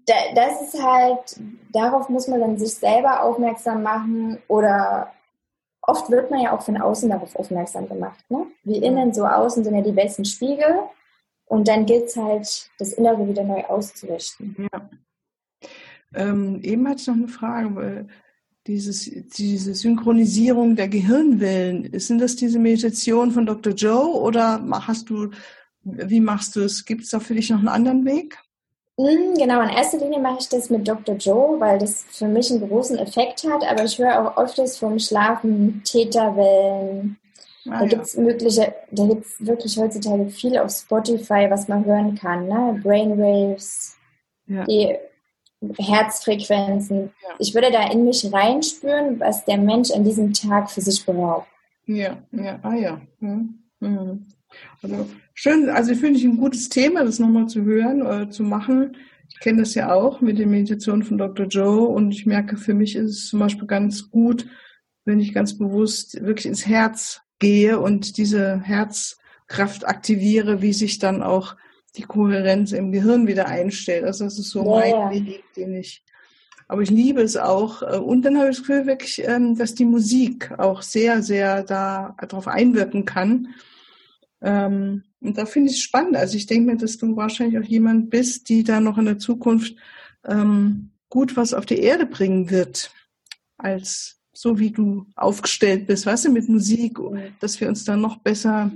das 0.06 0.62
ist 0.62 0.84
halt, 0.84 1.40
darauf 1.72 2.10
muss 2.10 2.28
man 2.28 2.40
dann 2.40 2.58
sich 2.58 2.74
selber 2.74 3.24
aufmerksam 3.24 3.84
machen 3.84 4.40
oder 4.48 5.12
oft 5.82 6.10
wird 6.10 6.32
man 6.32 6.42
ja 6.42 6.52
auch 6.56 6.62
von 6.62 6.78
außen 6.78 7.10
darauf 7.10 7.36
aufmerksam 7.36 7.88
gemacht. 7.88 8.24
Ne? 8.30 8.48
Wie 8.64 8.78
innen, 8.78 9.14
so 9.14 9.26
außen 9.26 9.64
sind 9.64 9.76
ja 9.76 9.82
die 9.82 9.92
besten 9.92 10.26
Spiegel. 10.26 10.80
Und 11.46 11.68
dann 11.68 11.88
gilt 11.88 12.06
es 12.06 12.16
halt, 12.16 12.70
das 12.78 12.94
Innere 12.94 13.28
wieder 13.28 13.44
neu 13.44 13.64
auszurichten. 13.66 14.56
Ja. 14.72 14.90
Ähm, 16.14 16.60
eben 16.62 16.88
hatte 16.88 17.02
ich 17.02 17.08
noch 17.08 17.16
eine 17.16 17.28
Frage, 17.28 17.76
weil 17.76 18.08
dieses, 18.68 19.10
diese 19.36 19.74
Synchronisierung 19.74 20.76
der 20.76 20.88
Gehirnwellen, 20.88 21.90
sind 22.00 22.22
das 22.22 22.36
diese 22.36 22.60
Meditation 22.60 23.32
von 23.32 23.48
Dr. 23.48 23.74
Joe 23.74 24.14
oder 24.22 24.64
hast 24.88 25.10
du 25.10 25.32
wie 25.84 26.20
machst 26.20 26.56
du 26.56 26.62
es? 26.62 26.86
Gibt 26.86 27.04
es 27.04 27.10
da 27.10 27.20
für 27.20 27.36
dich 27.36 27.50
noch 27.50 27.60
einen 27.60 27.68
anderen 27.68 28.06
Weg? 28.06 28.38
Hm, 28.98 29.36
genau, 29.36 29.62
in 29.62 29.70
erster 29.70 29.98
Linie 29.98 30.20
mache 30.20 30.40
ich 30.42 30.50
das 30.50 30.70
mit 30.70 30.86
Dr. 30.86 31.16
Joe, 31.16 31.58
weil 31.60 31.80
das 31.80 32.04
für 32.10 32.28
mich 32.28 32.52
einen 32.52 32.68
großen 32.68 32.98
Effekt 32.98 33.46
hat, 33.46 33.66
aber 33.66 33.86
ich 33.86 33.98
höre 33.98 34.20
auch 34.20 34.38
öfters 34.38 34.78
vom 34.78 35.00
Schlafen 35.00 35.82
Täterwellen. 35.86 37.18
Ah, 37.66 37.80
da 37.80 37.82
ja. 37.84 37.88
gibt 37.88 38.02
es 38.02 38.18
mögliche, 38.18 38.76
da 38.92 39.08
gibt 39.08 39.26
es 39.26 39.46
wirklich 39.46 39.78
heutzutage 39.78 40.30
viel 40.30 40.58
auf 40.58 40.72
Spotify, 40.72 41.48
was 41.50 41.70
man 41.70 41.86
hören 41.86 42.16
kann, 42.16 42.48
ne? 42.48 42.80
Brainwaves, 42.84 43.96
ja. 44.48 44.66
die 44.66 44.98
Herzfrequenzen. 45.78 47.12
Ja. 47.22 47.36
Ich 47.40 47.54
würde 47.54 47.72
da 47.72 47.90
in 47.90 48.04
mich 48.04 48.30
reinspüren, 48.32 49.20
was 49.20 49.46
der 49.46 49.58
Mensch 49.58 49.92
an 49.92 50.04
diesem 50.04 50.34
Tag 50.34 50.70
für 50.70 50.82
sich 50.82 51.06
braucht. 51.06 51.48
Ja, 51.86 52.18
ja, 52.32 52.60
ah 52.64 52.76
ja. 52.76 53.02
Hm. 53.20 53.64
Hm. 53.80 54.28
Also 54.82 55.10
schön, 55.34 55.70
also 55.70 55.94
finde 55.96 56.20
ich 56.20 56.26
ein 56.26 56.38
gutes 56.38 56.70
Thema, 56.70 57.04
das 57.04 57.20
nochmal 57.20 57.48
zu 57.48 57.64
hören 57.64 58.06
äh, 58.06 58.30
zu 58.30 58.44
machen. 58.44 58.96
Ich 59.30 59.40
kenne 59.40 59.60
das 59.60 59.76
ja 59.76 59.94
auch 59.94 60.22
mit 60.22 60.40
der 60.40 60.48
Meditation 60.48 61.04
von 61.04 61.18
Dr. 61.18 61.48
Joe 61.48 61.88
und 61.88 62.12
ich 62.12 62.26
merke, 62.26 62.58
für 62.58 62.74
mich 62.74 62.96
ist 62.96 63.12
es 63.12 63.28
zum 63.28 63.40
Beispiel 63.40 63.68
ganz 63.68 64.10
gut, 64.10 64.48
wenn 65.06 65.20
ich 65.20 65.34
ganz 65.34 65.58
bewusst 65.58 66.22
wirklich 66.26 66.48
ins 66.48 66.66
Herz 66.66 67.22
gehe 67.38 67.80
und 67.80 68.18
diese 68.18 68.62
Herzkraft 68.62 69.88
aktiviere, 69.88 70.62
wie 70.62 70.74
sich 70.74 71.00
dann 71.00 71.22
auch 71.22 71.56
die 71.96 72.04
Kohärenz 72.04 72.72
im 72.72 72.92
Gehirn 72.92 73.28
wieder 73.28 73.48
einstellt. 73.48 74.04
Also 74.04 74.24
das 74.24 74.40
ist 74.40 74.50
so 74.50 74.64
yeah. 74.64 75.06
mein 75.06 75.26
Weg, 75.26 75.44
den 75.56 75.76
ich 75.76 76.04
aber 76.70 76.84
ich 76.84 76.92
liebe 76.92 77.22
es 77.22 77.36
auch. 77.36 77.82
Äh, 77.82 77.98
und 77.98 78.22
dann 78.22 78.38
habe 78.38 78.50
ich 78.50 78.58
das 78.58 78.66
Gefühl 78.66 78.86
wirklich, 78.86 79.22
ähm, 79.28 79.58
dass 79.58 79.76
die 79.76 79.86
Musik 79.86 80.52
auch 80.58 80.82
sehr, 80.82 81.22
sehr 81.22 81.64
da 81.64 82.16
darauf 82.22 82.48
einwirken 82.48 83.06
kann. 83.06 83.50
Ähm, 84.42 85.04
und 85.22 85.38
da 85.38 85.46
finde 85.46 85.70
ich 85.70 85.78
es 85.78 85.82
spannend. 85.82 86.16
Also 86.16 86.38
ich 86.38 86.46
denke 86.46 86.72
mir, 86.72 86.78
dass 86.78 86.98
du 86.98 87.16
wahrscheinlich 87.16 87.60
auch 87.60 87.68
jemand 87.68 88.10
bist, 88.10 88.50
die 88.50 88.64
da 88.64 88.80
noch 88.80 88.98
in 88.98 89.06
der 89.06 89.20
Zukunft 89.20 89.76
ähm, 90.26 90.92
gut 91.10 91.36
was 91.36 91.54
auf 91.54 91.66
die 91.66 91.80
Erde 91.80 92.06
bringen 92.06 92.50
wird, 92.50 92.92
als 93.58 94.20
so 94.32 94.60
wie 94.60 94.72
du 94.72 95.06
aufgestellt 95.16 95.88
bist, 95.88 96.06
weißt 96.06 96.26
du, 96.26 96.32
mit 96.32 96.48
Musik, 96.48 96.98
dass 97.40 97.60
wir 97.60 97.68
uns 97.68 97.84
dann 97.84 98.00
noch 98.00 98.18
besser 98.18 98.72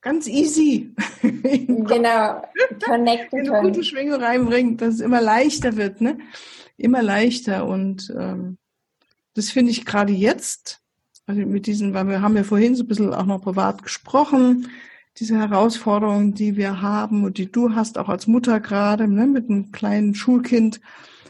ganz 0.00 0.28
easy 0.28 0.94
genau 1.22 2.42
connecten 2.84 3.50
eine 3.50 3.62
gute 3.62 3.84
Schwingung 3.84 4.20
reinbringen, 4.20 4.76
dass 4.76 4.94
es 4.94 5.00
immer 5.00 5.20
leichter 5.20 5.76
wird, 5.76 6.00
ne? 6.00 6.18
Immer 6.76 7.02
leichter 7.02 7.66
und 7.66 8.14
ähm, 8.16 8.58
das 9.34 9.50
finde 9.50 9.70
ich 9.72 9.84
gerade 9.84 10.12
jetzt, 10.12 10.79
also 11.30 11.42
mit 11.42 11.66
diesen, 11.66 11.94
weil 11.94 12.08
wir 12.08 12.22
haben 12.22 12.36
ja 12.36 12.42
vorhin 12.42 12.74
so 12.74 12.82
ein 12.82 12.88
bisschen 12.88 13.14
auch 13.14 13.26
noch 13.26 13.42
privat 13.42 13.82
gesprochen, 13.82 14.68
diese 15.16 15.38
Herausforderungen, 15.38 16.34
die 16.34 16.56
wir 16.56 16.82
haben 16.82 17.24
und 17.24 17.38
die 17.38 17.50
du 17.50 17.74
hast, 17.74 17.98
auch 17.98 18.08
als 18.08 18.26
Mutter 18.26 18.60
gerade, 18.60 19.06
ne, 19.08 19.26
mit 19.26 19.48
einem 19.48 19.72
kleinen 19.72 20.14
Schulkind 20.14 20.80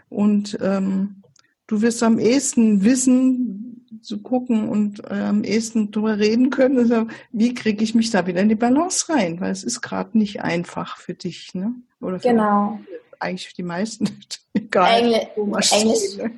und 0.09 0.59
ähm, 0.63 1.23
du 1.67 1.83
wirst 1.83 2.03
am 2.03 2.19
ehesten 2.19 2.83
wissen, 2.85 3.67
zu 4.03 4.23
gucken 4.23 4.69
und 4.69 5.05
äh, 5.11 5.21
am 5.21 5.45
ehesten 5.45 5.91
drüber 5.91 6.19
reden 6.19 6.49
können, 6.49 6.79
also 6.79 7.07
wie 7.33 7.53
kriege 7.53 7.85
ich 7.85 7.95
mich 7.95 8.11
da 8.11 8.27
wieder 8.27 8.41
in 8.41 8.49
die 8.49 8.55
Balance 8.55 9.13
rein, 9.13 9.41
weil 9.41 9.51
es 9.51 9.65
ist 9.65 9.83
gerade 9.83 10.17
nicht 10.17 10.43
einfach 10.43 10.97
für 10.97 11.13
dich, 11.13 11.55
ne? 11.55 11.75
Oder 12.01 12.19
für 12.19 12.29
genau. 12.29 12.81
eigentlich 13.19 13.49
für 13.49 13.55
die 13.55 13.63
meisten. 13.63 14.09
Egal. 14.55 15.03
Engl 15.03 15.21
Englisch 15.37 16.17
ne? 16.17 16.31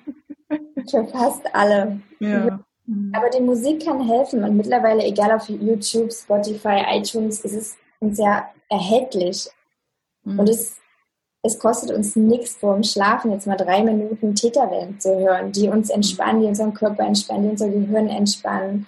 für 0.91 1.07
fast 1.07 1.43
alle. 1.55 2.01
Ja. 2.19 2.65
Aber 3.13 3.31
die 3.31 3.43
Musik 3.43 3.85
kann 3.85 4.07
helfen 4.07 4.43
und 4.45 4.57
mittlerweile, 4.57 5.05
egal 5.05 5.33
auf 5.33 5.49
YouTube, 5.49 6.13
Spotify, 6.13 6.83
iTunes, 6.91 7.41
ist 7.41 7.55
es 7.55 7.77
uns 8.01 8.19
ja 8.19 8.49
erhältlich. 8.69 9.49
Mhm. 10.25 10.41
Und 10.41 10.49
es 10.49 10.77
es 11.43 11.59
kostet 11.59 11.91
uns 11.91 12.15
nichts 12.15 12.57
vor 12.57 12.75
dem 12.75 12.85
Schlafen, 12.85 13.33
jetzt 13.33 13.47
mal 13.47 13.57
drei 13.57 13.83
Minuten 13.83 14.35
Täterwellen 14.35 14.99
zu 15.01 15.19
hören, 15.19 15.51
die 15.51 15.69
uns 15.69 15.91
entspannen, 15.91 16.41
die 16.41 16.47
unseren 16.47 16.73
Körper 16.73 17.05
entspannen, 17.05 17.43
die 17.43 17.51
unser 17.51 17.69
Gehirn 17.69 18.09
entspannen, 18.09 18.87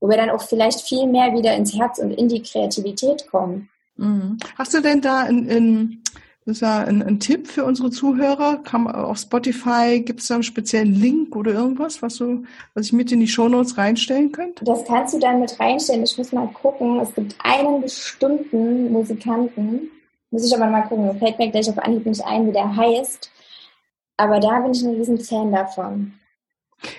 wo 0.00 0.08
wir 0.08 0.16
dann 0.16 0.30
auch 0.30 0.42
vielleicht 0.42 0.80
viel 0.80 1.06
mehr 1.06 1.32
wieder 1.32 1.54
ins 1.54 1.76
Herz 1.78 1.98
und 1.98 2.10
in 2.10 2.28
die 2.28 2.42
Kreativität 2.42 3.28
kommen. 3.30 3.68
Mhm. 3.96 4.38
Hast 4.58 4.74
du 4.74 4.80
denn 4.80 5.00
da 5.00 5.26
in, 5.26 5.48
in 5.48 6.02
das 6.44 6.56
ist 6.56 6.60
ja 6.62 6.78
ein, 6.84 7.02
ein, 7.02 7.20
Tipp 7.20 7.46
für 7.46 7.64
unsere 7.64 7.90
Zuhörer. 7.90 8.56
Kann, 8.64 8.88
auf 8.88 9.18
Spotify 9.18 10.00
gibt 10.00 10.20
es 10.20 10.26
da 10.26 10.34
einen 10.34 10.42
speziellen 10.42 10.92
Link 10.92 11.36
oder 11.36 11.52
irgendwas, 11.52 12.02
was, 12.02 12.16
du, 12.16 12.42
was 12.74 12.86
ich 12.86 12.92
mit 12.92 13.12
in 13.12 13.20
die 13.20 13.28
Shownotes 13.28 13.78
reinstellen 13.78 14.32
könnte? 14.32 14.64
Das 14.64 14.84
kannst 14.84 15.14
du 15.14 15.20
dann 15.20 15.40
mit 15.40 15.58
reinstellen. 15.60 16.02
Ich 16.02 16.18
muss 16.18 16.32
mal 16.32 16.48
gucken. 16.48 16.98
Es 16.98 17.14
gibt 17.14 17.36
einen 17.44 17.80
bestimmten 17.80 18.90
Musikanten, 18.90 19.88
muss 20.30 20.44
ich 20.44 20.54
aber 20.54 20.66
mal 20.66 20.82
gucken. 20.82 21.16
Fällt 21.18 21.38
mir 21.38 21.50
gleich 21.50 21.68
auf 21.70 21.78
Anhieb 21.78 22.06
nicht 22.06 22.24
ein, 22.24 22.48
wie 22.48 22.52
der 22.52 22.76
heißt. 22.76 23.30
Aber 24.16 24.40
da 24.40 24.60
bin 24.60 24.72
ich 24.72 24.82
ein 24.82 24.94
riesen 24.94 25.20
Fan 25.20 25.52
davon. 25.52 26.12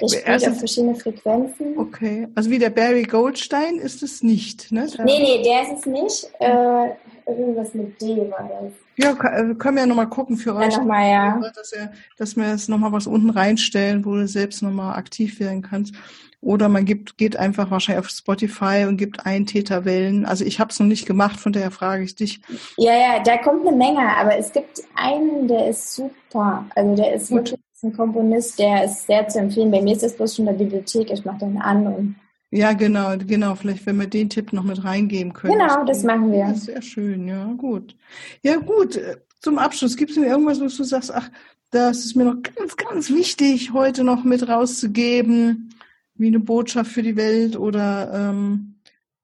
Der 0.02 0.08
spielt 0.08 0.48
auf 0.48 0.58
verschiedene 0.58 0.96
Frequenzen. 0.96 1.78
Okay, 1.78 2.28
also 2.36 2.50
wie 2.50 2.60
der 2.60 2.70
Barry 2.70 3.04
Goldstein 3.04 3.78
ist 3.78 4.04
es 4.04 4.24
nicht, 4.24 4.72
ne? 4.72 4.88
Der 4.98 5.06
nee, 5.06 5.20
nee, 5.20 5.44
der 5.44 5.64
ist 5.64 5.80
es 5.80 5.86
nicht. 5.86 6.32
Äh, 6.40 6.90
irgendwas 7.26 7.74
mit 7.74 8.02
D 8.02 8.18
war 8.32 8.50
das. 8.50 8.72
Ja, 8.96 9.12
äh, 9.12 9.56
können 9.56 9.76
wir 9.76 9.82
ja 9.82 9.88
nochmal 9.88 10.10
gucken 10.10 10.38
für 10.38 10.56
euch. 10.56 10.74
Ja, 10.74 10.80
nochmal, 10.80 11.10
ja. 11.10 11.42
Dass, 11.56 11.72
er, 11.74 11.92
dass 12.18 12.36
wir 12.36 12.50
jetzt 12.50 12.70
nochmal 12.70 12.92
was 12.92 13.08
unten 13.08 13.30
reinstellen, 13.30 14.06
wo 14.06 14.16
du 14.16 14.28
selbst 14.28 14.62
nochmal 14.62 14.98
aktiv 14.98 15.40
werden 15.40 15.62
kannst. 15.62 15.96
Oder 16.42 16.68
man 16.68 16.84
gibt, 16.84 17.18
geht 17.18 17.38
einfach 17.38 17.72
wahrscheinlich 17.72 18.06
auf 18.06 18.12
Spotify 18.12 18.86
und 18.88 18.98
gibt 18.98 19.26
ein 19.26 19.46
Täterwellen. 19.46 20.26
Also 20.26 20.44
ich 20.44 20.60
habe 20.60 20.72
es 20.72 20.80
noch 20.80 20.88
nicht 20.88 21.06
gemacht, 21.06 21.40
von 21.40 21.54
daher 21.54 21.72
frage 21.72 22.04
ich 22.04 22.16
dich. 22.16 22.42
Ja, 22.78 22.94
ja, 22.94 23.20
da 23.24 23.38
kommt 23.38 23.66
eine 23.66 23.76
Menge, 23.76 24.06
aber 24.18 24.38
es 24.38 24.52
gibt 24.52 24.82
einen, 24.96 25.48
der 25.48 25.70
ist 25.70 25.94
super. 25.94 26.66
Also 26.76 26.96
der 26.96 27.14
ist 27.14 27.30
Gut. 27.30 27.38
wirklich 27.38 27.60
ein 27.84 27.96
Komponist, 27.96 28.60
der 28.60 28.86
ist 28.86 29.08
sehr 29.08 29.28
zu 29.28 29.40
empfehlen. 29.40 29.72
Bei 29.72 29.82
mir 29.82 29.94
ist 29.94 30.04
das 30.04 30.16
bloß 30.16 30.36
schon 30.36 30.48
in 30.48 30.58
der 30.58 30.64
Bibliothek, 30.64 31.12
ich 31.12 31.26
mache 31.26 31.40
den 31.40 31.62
an 31.62 31.88
und 31.88 32.16
ja, 32.56 32.74
genau, 32.74 33.18
genau. 33.18 33.56
Vielleicht, 33.56 33.84
wenn 33.88 34.00
wir 34.00 34.06
den 34.06 34.30
Tipp 34.30 34.54
noch 34.54 34.64
mit 34.64 34.84
reingeben 34.84 35.34
können. 35.34 35.58
Genau, 35.58 35.84
das 35.86 36.04
machen 36.04 36.32
wir. 36.32 36.38
Ja, 36.38 36.54
sehr 36.54 36.84
schön, 36.84 37.28
ja, 37.28 37.52
gut. 37.58 37.96
Ja, 38.44 38.58
gut. 38.58 39.00
Zum 39.42 39.58
Abschluss, 39.58 39.98
gibt 39.98 40.12
es 40.12 40.18
mir 40.18 40.28
irgendwas, 40.28 40.62
was 40.62 40.78
du 40.78 40.84
sagst, 40.84 41.12
ach, 41.12 41.32
das 41.72 42.06
ist 42.06 42.16
mir 42.16 42.26
noch 42.26 42.44
ganz, 42.44 42.78
ganz 42.78 43.10
wichtig, 43.10 43.74
heute 43.74 44.04
noch 44.04 44.24
mit 44.24 44.48
rauszugeben? 44.48 45.74
wie 46.16 46.28
eine 46.28 46.40
Botschaft 46.40 46.92
für 46.92 47.04
die 47.04 47.16
Welt 47.16 47.56
oder 47.56 48.12
ähm, 48.14 48.76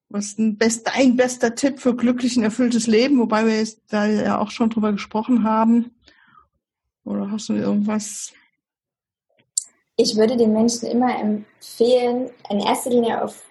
was 0.10 0.38
ein 0.38 0.58
best, 0.58 0.88
dein 0.88 1.16
bester 1.16 1.54
Tipp 1.54 1.80
für 1.80 1.96
glücklich 1.96 2.36
und 2.38 2.44
erfülltes 2.44 2.88
Leben, 2.88 3.20
wobei 3.20 3.46
wir 3.46 3.58
jetzt 3.58 3.82
da 3.90 4.08
ja 4.08 4.40
auch 4.40 4.52
schon 4.52 4.70
drüber 4.70 4.92
gesprochen 4.92 5.44
haben. 5.44 5.92
Oder 7.04 7.32
hast 7.32 7.50
du 7.50 7.54
irgendwas? 7.54 8.34
Ich 10.02 10.16
würde 10.16 10.38
den 10.38 10.54
Menschen 10.54 10.88
immer 10.88 11.14
empfehlen, 11.20 12.30
in 12.50 12.62
erster 12.62 12.90
Linie 12.90 13.22
auf 13.22 13.44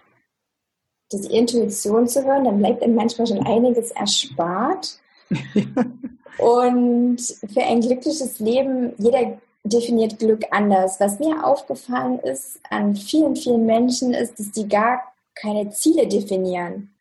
die 1.12 1.36
Intuition 1.36 2.08
zu 2.08 2.24
hören, 2.24 2.44
dann 2.44 2.58
bleibt 2.58 2.82
ihnen 2.82 2.94
manchmal 2.94 3.26
schon 3.26 3.46
einiges 3.46 3.90
erspart. 3.90 4.98
und 6.38 7.18
für 7.52 7.60
ein 7.60 7.82
glückliches 7.82 8.38
Leben, 8.38 8.94
jeder 8.96 9.38
definiert 9.62 10.18
Glück 10.18 10.46
anders. 10.50 10.98
Was 11.00 11.18
mir 11.18 11.44
aufgefallen 11.44 12.18
ist 12.20 12.60
an 12.70 12.96
vielen, 12.96 13.36
vielen 13.36 13.66
Menschen, 13.66 14.14
ist, 14.14 14.38
dass 14.38 14.50
die 14.50 14.66
gar 14.66 15.02
keine 15.34 15.68
Ziele 15.68 16.06
definieren. 16.06 16.94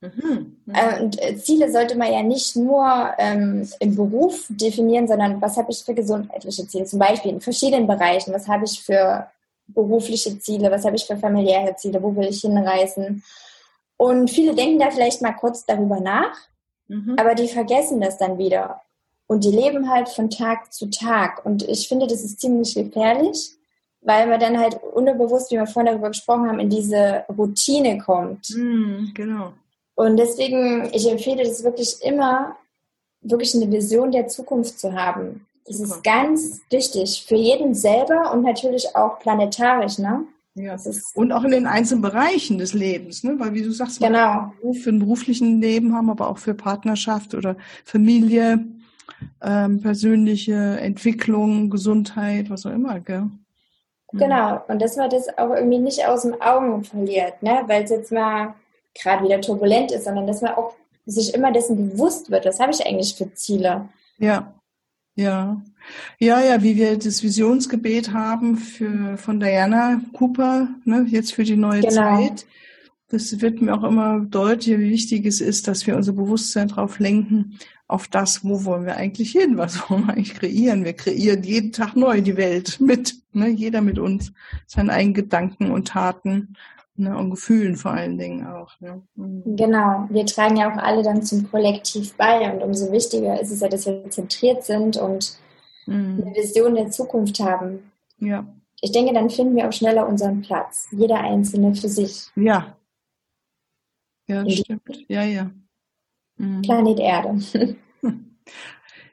Mhm. 0.00 0.56
Äh, 0.72 1.02
und 1.02 1.22
äh, 1.22 1.36
Ziele 1.36 1.70
sollte 1.70 1.96
man 1.96 2.12
ja 2.12 2.22
nicht 2.22 2.56
nur 2.56 3.12
ähm, 3.18 3.68
im 3.80 3.96
Beruf 3.96 4.46
definieren, 4.48 5.06
sondern 5.06 5.40
was 5.42 5.56
habe 5.56 5.70
ich 5.70 5.82
für 5.84 5.94
gesundheitliche 5.94 6.66
Ziele? 6.66 6.84
Zum 6.84 6.98
Beispiel 6.98 7.32
in 7.32 7.40
verschiedenen 7.40 7.86
Bereichen. 7.86 8.32
Was 8.32 8.48
habe 8.48 8.64
ich 8.64 8.82
für 8.82 9.26
berufliche 9.68 10.38
Ziele? 10.38 10.70
Was 10.70 10.84
habe 10.84 10.96
ich 10.96 11.04
für 11.04 11.16
familiäre 11.16 11.76
Ziele? 11.76 12.02
Wo 12.02 12.14
will 12.16 12.28
ich 12.28 12.40
hinreisen? 12.40 13.22
Und 13.96 14.30
viele 14.30 14.54
denken 14.54 14.78
da 14.78 14.90
vielleicht 14.90 15.20
mal 15.20 15.32
kurz 15.32 15.66
darüber 15.66 16.00
nach, 16.00 16.34
mhm. 16.88 17.16
aber 17.18 17.34
die 17.34 17.48
vergessen 17.48 18.00
das 18.00 18.16
dann 18.16 18.38
wieder. 18.38 18.80
Und 19.26 19.44
die 19.44 19.50
leben 19.50 19.90
halt 19.90 20.08
von 20.08 20.30
Tag 20.30 20.72
zu 20.72 20.88
Tag. 20.88 21.44
Und 21.44 21.62
ich 21.68 21.86
finde, 21.86 22.06
das 22.06 22.22
ist 22.22 22.40
ziemlich 22.40 22.74
gefährlich, 22.74 23.52
weil 24.00 24.26
man 24.26 24.40
dann 24.40 24.58
halt 24.58 24.82
unterbewusst, 24.82 25.50
wie 25.50 25.56
wir 25.56 25.66
vorhin 25.66 25.92
darüber 25.92 26.08
gesprochen 26.08 26.48
haben, 26.48 26.58
in 26.58 26.70
diese 26.70 27.24
Routine 27.28 27.98
kommt. 27.98 28.48
Mm, 28.56 29.12
genau. 29.12 29.52
Und 30.00 30.16
deswegen, 30.16 30.88
ich 30.94 31.06
empfehle 31.10 31.44
das 31.44 31.62
wirklich 31.62 31.98
immer, 32.00 32.56
wirklich 33.20 33.54
eine 33.54 33.70
Vision 33.70 34.10
der 34.10 34.28
Zukunft 34.28 34.80
zu 34.80 34.94
haben. 34.94 35.46
Das 35.66 35.78
ist 35.78 36.02
ganz 36.02 36.62
wichtig 36.70 37.22
für 37.28 37.34
jeden 37.34 37.74
selber 37.74 38.32
und 38.32 38.42
natürlich 38.42 38.96
auch 38.96 39.18
planetarisch, 39.18 39.98
ne? 39.98 40.24
Ja. 40.54 40.76
und 41.14 41.32
auch 41.32 41.44
in 41.44 41.50
den 41.50 41.66
einzelnen 41.66 42.00
Bereichen 42.00 42.56
des 42.56 42.72
Lebens, 42.72 43.24
ne? 43.24 43.38
weil 43.38 43.52
wie 43.52 43.62
du 43.62 43.72
sagst, 43.72 44.00
genau. 44.00 44.54
für 44.72 44.90
ein 44.90 44.98
beruflichen 45.00 45.60
Leben 45.60 45.94
haben, 45.94 46.08
aber 46.08 46.28
auch 46.30 46.38
für 46.38 46.54
Partnerschaft 46.54 47.34
oder 47.34 47.56
Familie 47.84 48.64
ähm, 49.42 49.82
persönliche 49.82 50.54
Entwicklung, 50.80 51.68
Gesundheit, 51.68 52.48
was 52.48 52.64
auch 52.64 52.72
immer, 52.72 53.00
gell? 53.00 53.28
Genau, 54.12 54.62
und 54.66 54.80
dass 54.80 54.96
man 54.96 55.10
das 55.10 55.28
auch 55.38 55.50
irgendwie 55.50 55.78
nicht 55.78 56.06
aus 56.06 56.22
dem 56.22 56.40
Augen 56.40 56.84
verliert, 56.84 57.42
ne? 57.42 57.62
weil 57.66 57.84
es 57.84 57.90
jetzt 57.90 58.10
mal 58.10 58.54
gerade 58.94 59.24
wieder 59.24 59.40
turbulent 59.40 59.92
ist, 59.92 60.04
sondern 60.04 60.26
dass 60.26 60.42
man 60.42 60.54
auch 60.54 60.74
sich 61.06 61.34
immer 61.34 61.52
dessen 61.52 61.90
bewusst 61.90 62.30
wird, 62.30 62.44
was 62.44 62.60
habe 62.60 62.72
ich 62.72 62.84
eigentlich 62.86 63.14
für 63.14 63.32
Ziele. 63.34 63.88
Ja, 64.18 64.54
ja. 65.14 65.60
Ja, 66.18 66.40
ja, 66.42 66.62
wie 66.62 66.76
wir 66.76 66.98
das 66.98 67.22
Visionsgebet 67.22 68.12
haben 68.12 68.56
für, 68.56 69.16
von 69.16 69.40
Diana 69.40 70.00
Cooper, 70.12 70.68
ne, 70.84 71.06
jetzt 71.08 71.32
für 71.32 71.44
die 71.44 71.56
neue 71.56 71.80
genau. 71.80 72.18
Zeit. 72.18 72.46
Das 73.08 73.40
wird 73.40 73.60
mir 73.60 73.74
auch 73.74 73.82
immer 73.82 74.20
deutlicher, 74.20 74.78
wie 74.78 74.90
wichtig 74.90 75.26
es 75.26 75.40
ist, 75.40 75.66
dass 75.66 75.86
wir 75.86 75.96
unser 75.96 76.12
Bewusstsein 76.12 76.68
darauf 76.68 77.00
lenken, 77.00 77.58
auf 77.88 78.06
das, 78.06 78.44
wo 78.44 78.64
wollen 78.64 78.86
wir 78.86 78.96
eigentlich 78.96 79.32
hin, 79.32 79.56
was 79.56 79.90
wollen 79.90 80.06
wir 80.06 80.12
eigentlich 80.14 80.34
kreieren. 80.34 80.84
Wir 80.84 80.92
kreieren 80.92 81.42
jeden 81.42 81.72
Tag 81.72 81.96
neu 81.96 82.20
die 82.20 82.36
Welt 82.36 82.78
mit, 82.80 83.16
ne? 83.32 83.48
jeder 83.48 83.80
mit 83.80 83.98
uns, 83.98 84.32
seinen 84.66 84.90
eigenen 84.90 85.14
Gedanken 85.14 85.72
und 85.72 85.88
Taten 85.88 86.56
ne? 87.00 87.16
und 87.16 87.30
Gefühlen 87.30 87.76
vor 87.76 87.92
allen 87.92 88.18
Dingen 88.18 88.46
auch. 88.46 88.78
Ne? 88.80 89.02
Mhm. 89.16 89.56
Genau, 89.56 90.06
wir 90.10 90.26
tragen 90.26 90.56
ja 90.56 90.72
auch 90.72 90.76
alle 90.76 91.02
dann 91.02 91.22
zum 91.22 91.50
Kollektiv 91.50 92.14
bei 92.16 92.52
und 92.52 92.62
umso 92.62 92.92
wichtiger 92.92 93.40
ist 93.40 93.50
es 93.50 93.60
ja, 93.60 93.68
dass 93.68 93.86
wir 93.86 94.08
zentriert 94.10 94.64
sind 94.64 94.96
und 94.96 95.38
mhm. 95.86 96.22
eine 96.24 96.36
Vision 96.36 96.74
der 96.74 96.90
Zukunft 96.90 97.40
haben. 97.40 97.90
Ja. 98.18 98.46
Ich 98.80 98.92
denke, 98.92 99.12
dann 99.12 99.28
finden 99.28 99.56
wir 99.56 99.68
auch 99.68 99.72
schneller 99.72 100.08
unseren 100.08 100.42
Platz, 100.42 100.88
jeder 100.92 101.20
Einzelne 101.20 101.74
für 101.74 101.88
sich. 101.88 102.28
Ja. 102.36 102.76
Ja, 104.26 104.48
stimmt. 104.48 105.04
Ja, 105.08 105.24
ja. 105.24 105.50
Mhm. 106.36 106.62
Planet 106.62 106.98
Erde. 107.00 107.40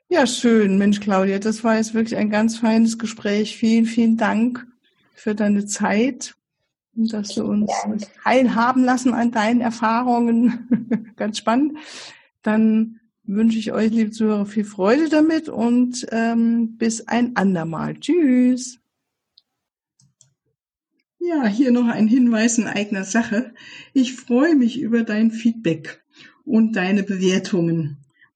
Ja, 0.09 0.25
schön, 0.25 0.77
Mensch, 0.77 1.01
Claudia, 1.01 1.37
das 1.37 1.65
war 1.65 1.75
jetzt 1.75 1.93
wirklich 1.93 2.17
ein 2.17 2.29
ganz 2.29 2.57
feines 2.57 2.97
Gespräch. 2.97 3.57
Vielen, 3.57 3.83
vielen 3.83 4.15
Dank 4.15 4.65
für 5.13 5.35
deine 5.35 5.65
Zeit 5.65 6.36
und 6.97 7.13
dass 7.13 7.35
du 7.35 7.43
uns 7.43 7.71
teilhaben 8.23 8.83
lassen 8.83 9.13
an 9.13 9.31
deinen 9.31 9.61
Erfahrungen. 9.61 11.13
ganz 11.15 11.37
spannend. 11.37 11.77
Dann 12.41 12.99
wünsche 13.23 13.59
ich 13.59 13.71
euch, 13.71 13.91
liebe 13.91 14.11
Zuhörer, 14.11 14.45
viel 14.45 14.65
Freude 14.65 15.09
damit 15.09 15.49
und 15.49 16.07
ähm, 16.11 16.77
bis 16.77 17.07
ein 17.07 17.35
andermal. 17.35 17.99
Tschüss. 17.99 18.79
Ja, 21.19 21.45
hier 21.45 21.71
noch 21.71 21.87
ein 21.87 22.07
Hinweis 22.07 22.57
in 22.57 22.67
eigener 22.67 23.03
Sache. 23.03 23.53
Ich 23.93 24.13
freue 24.13 24.55
mich 24.55 24.79
über 24.79 25.03
dein 25.03 25.31
Feedback 25.31 26.03
und 26.45 26.75
deine 26.77 27.03
Bewertungen 27.03 27.97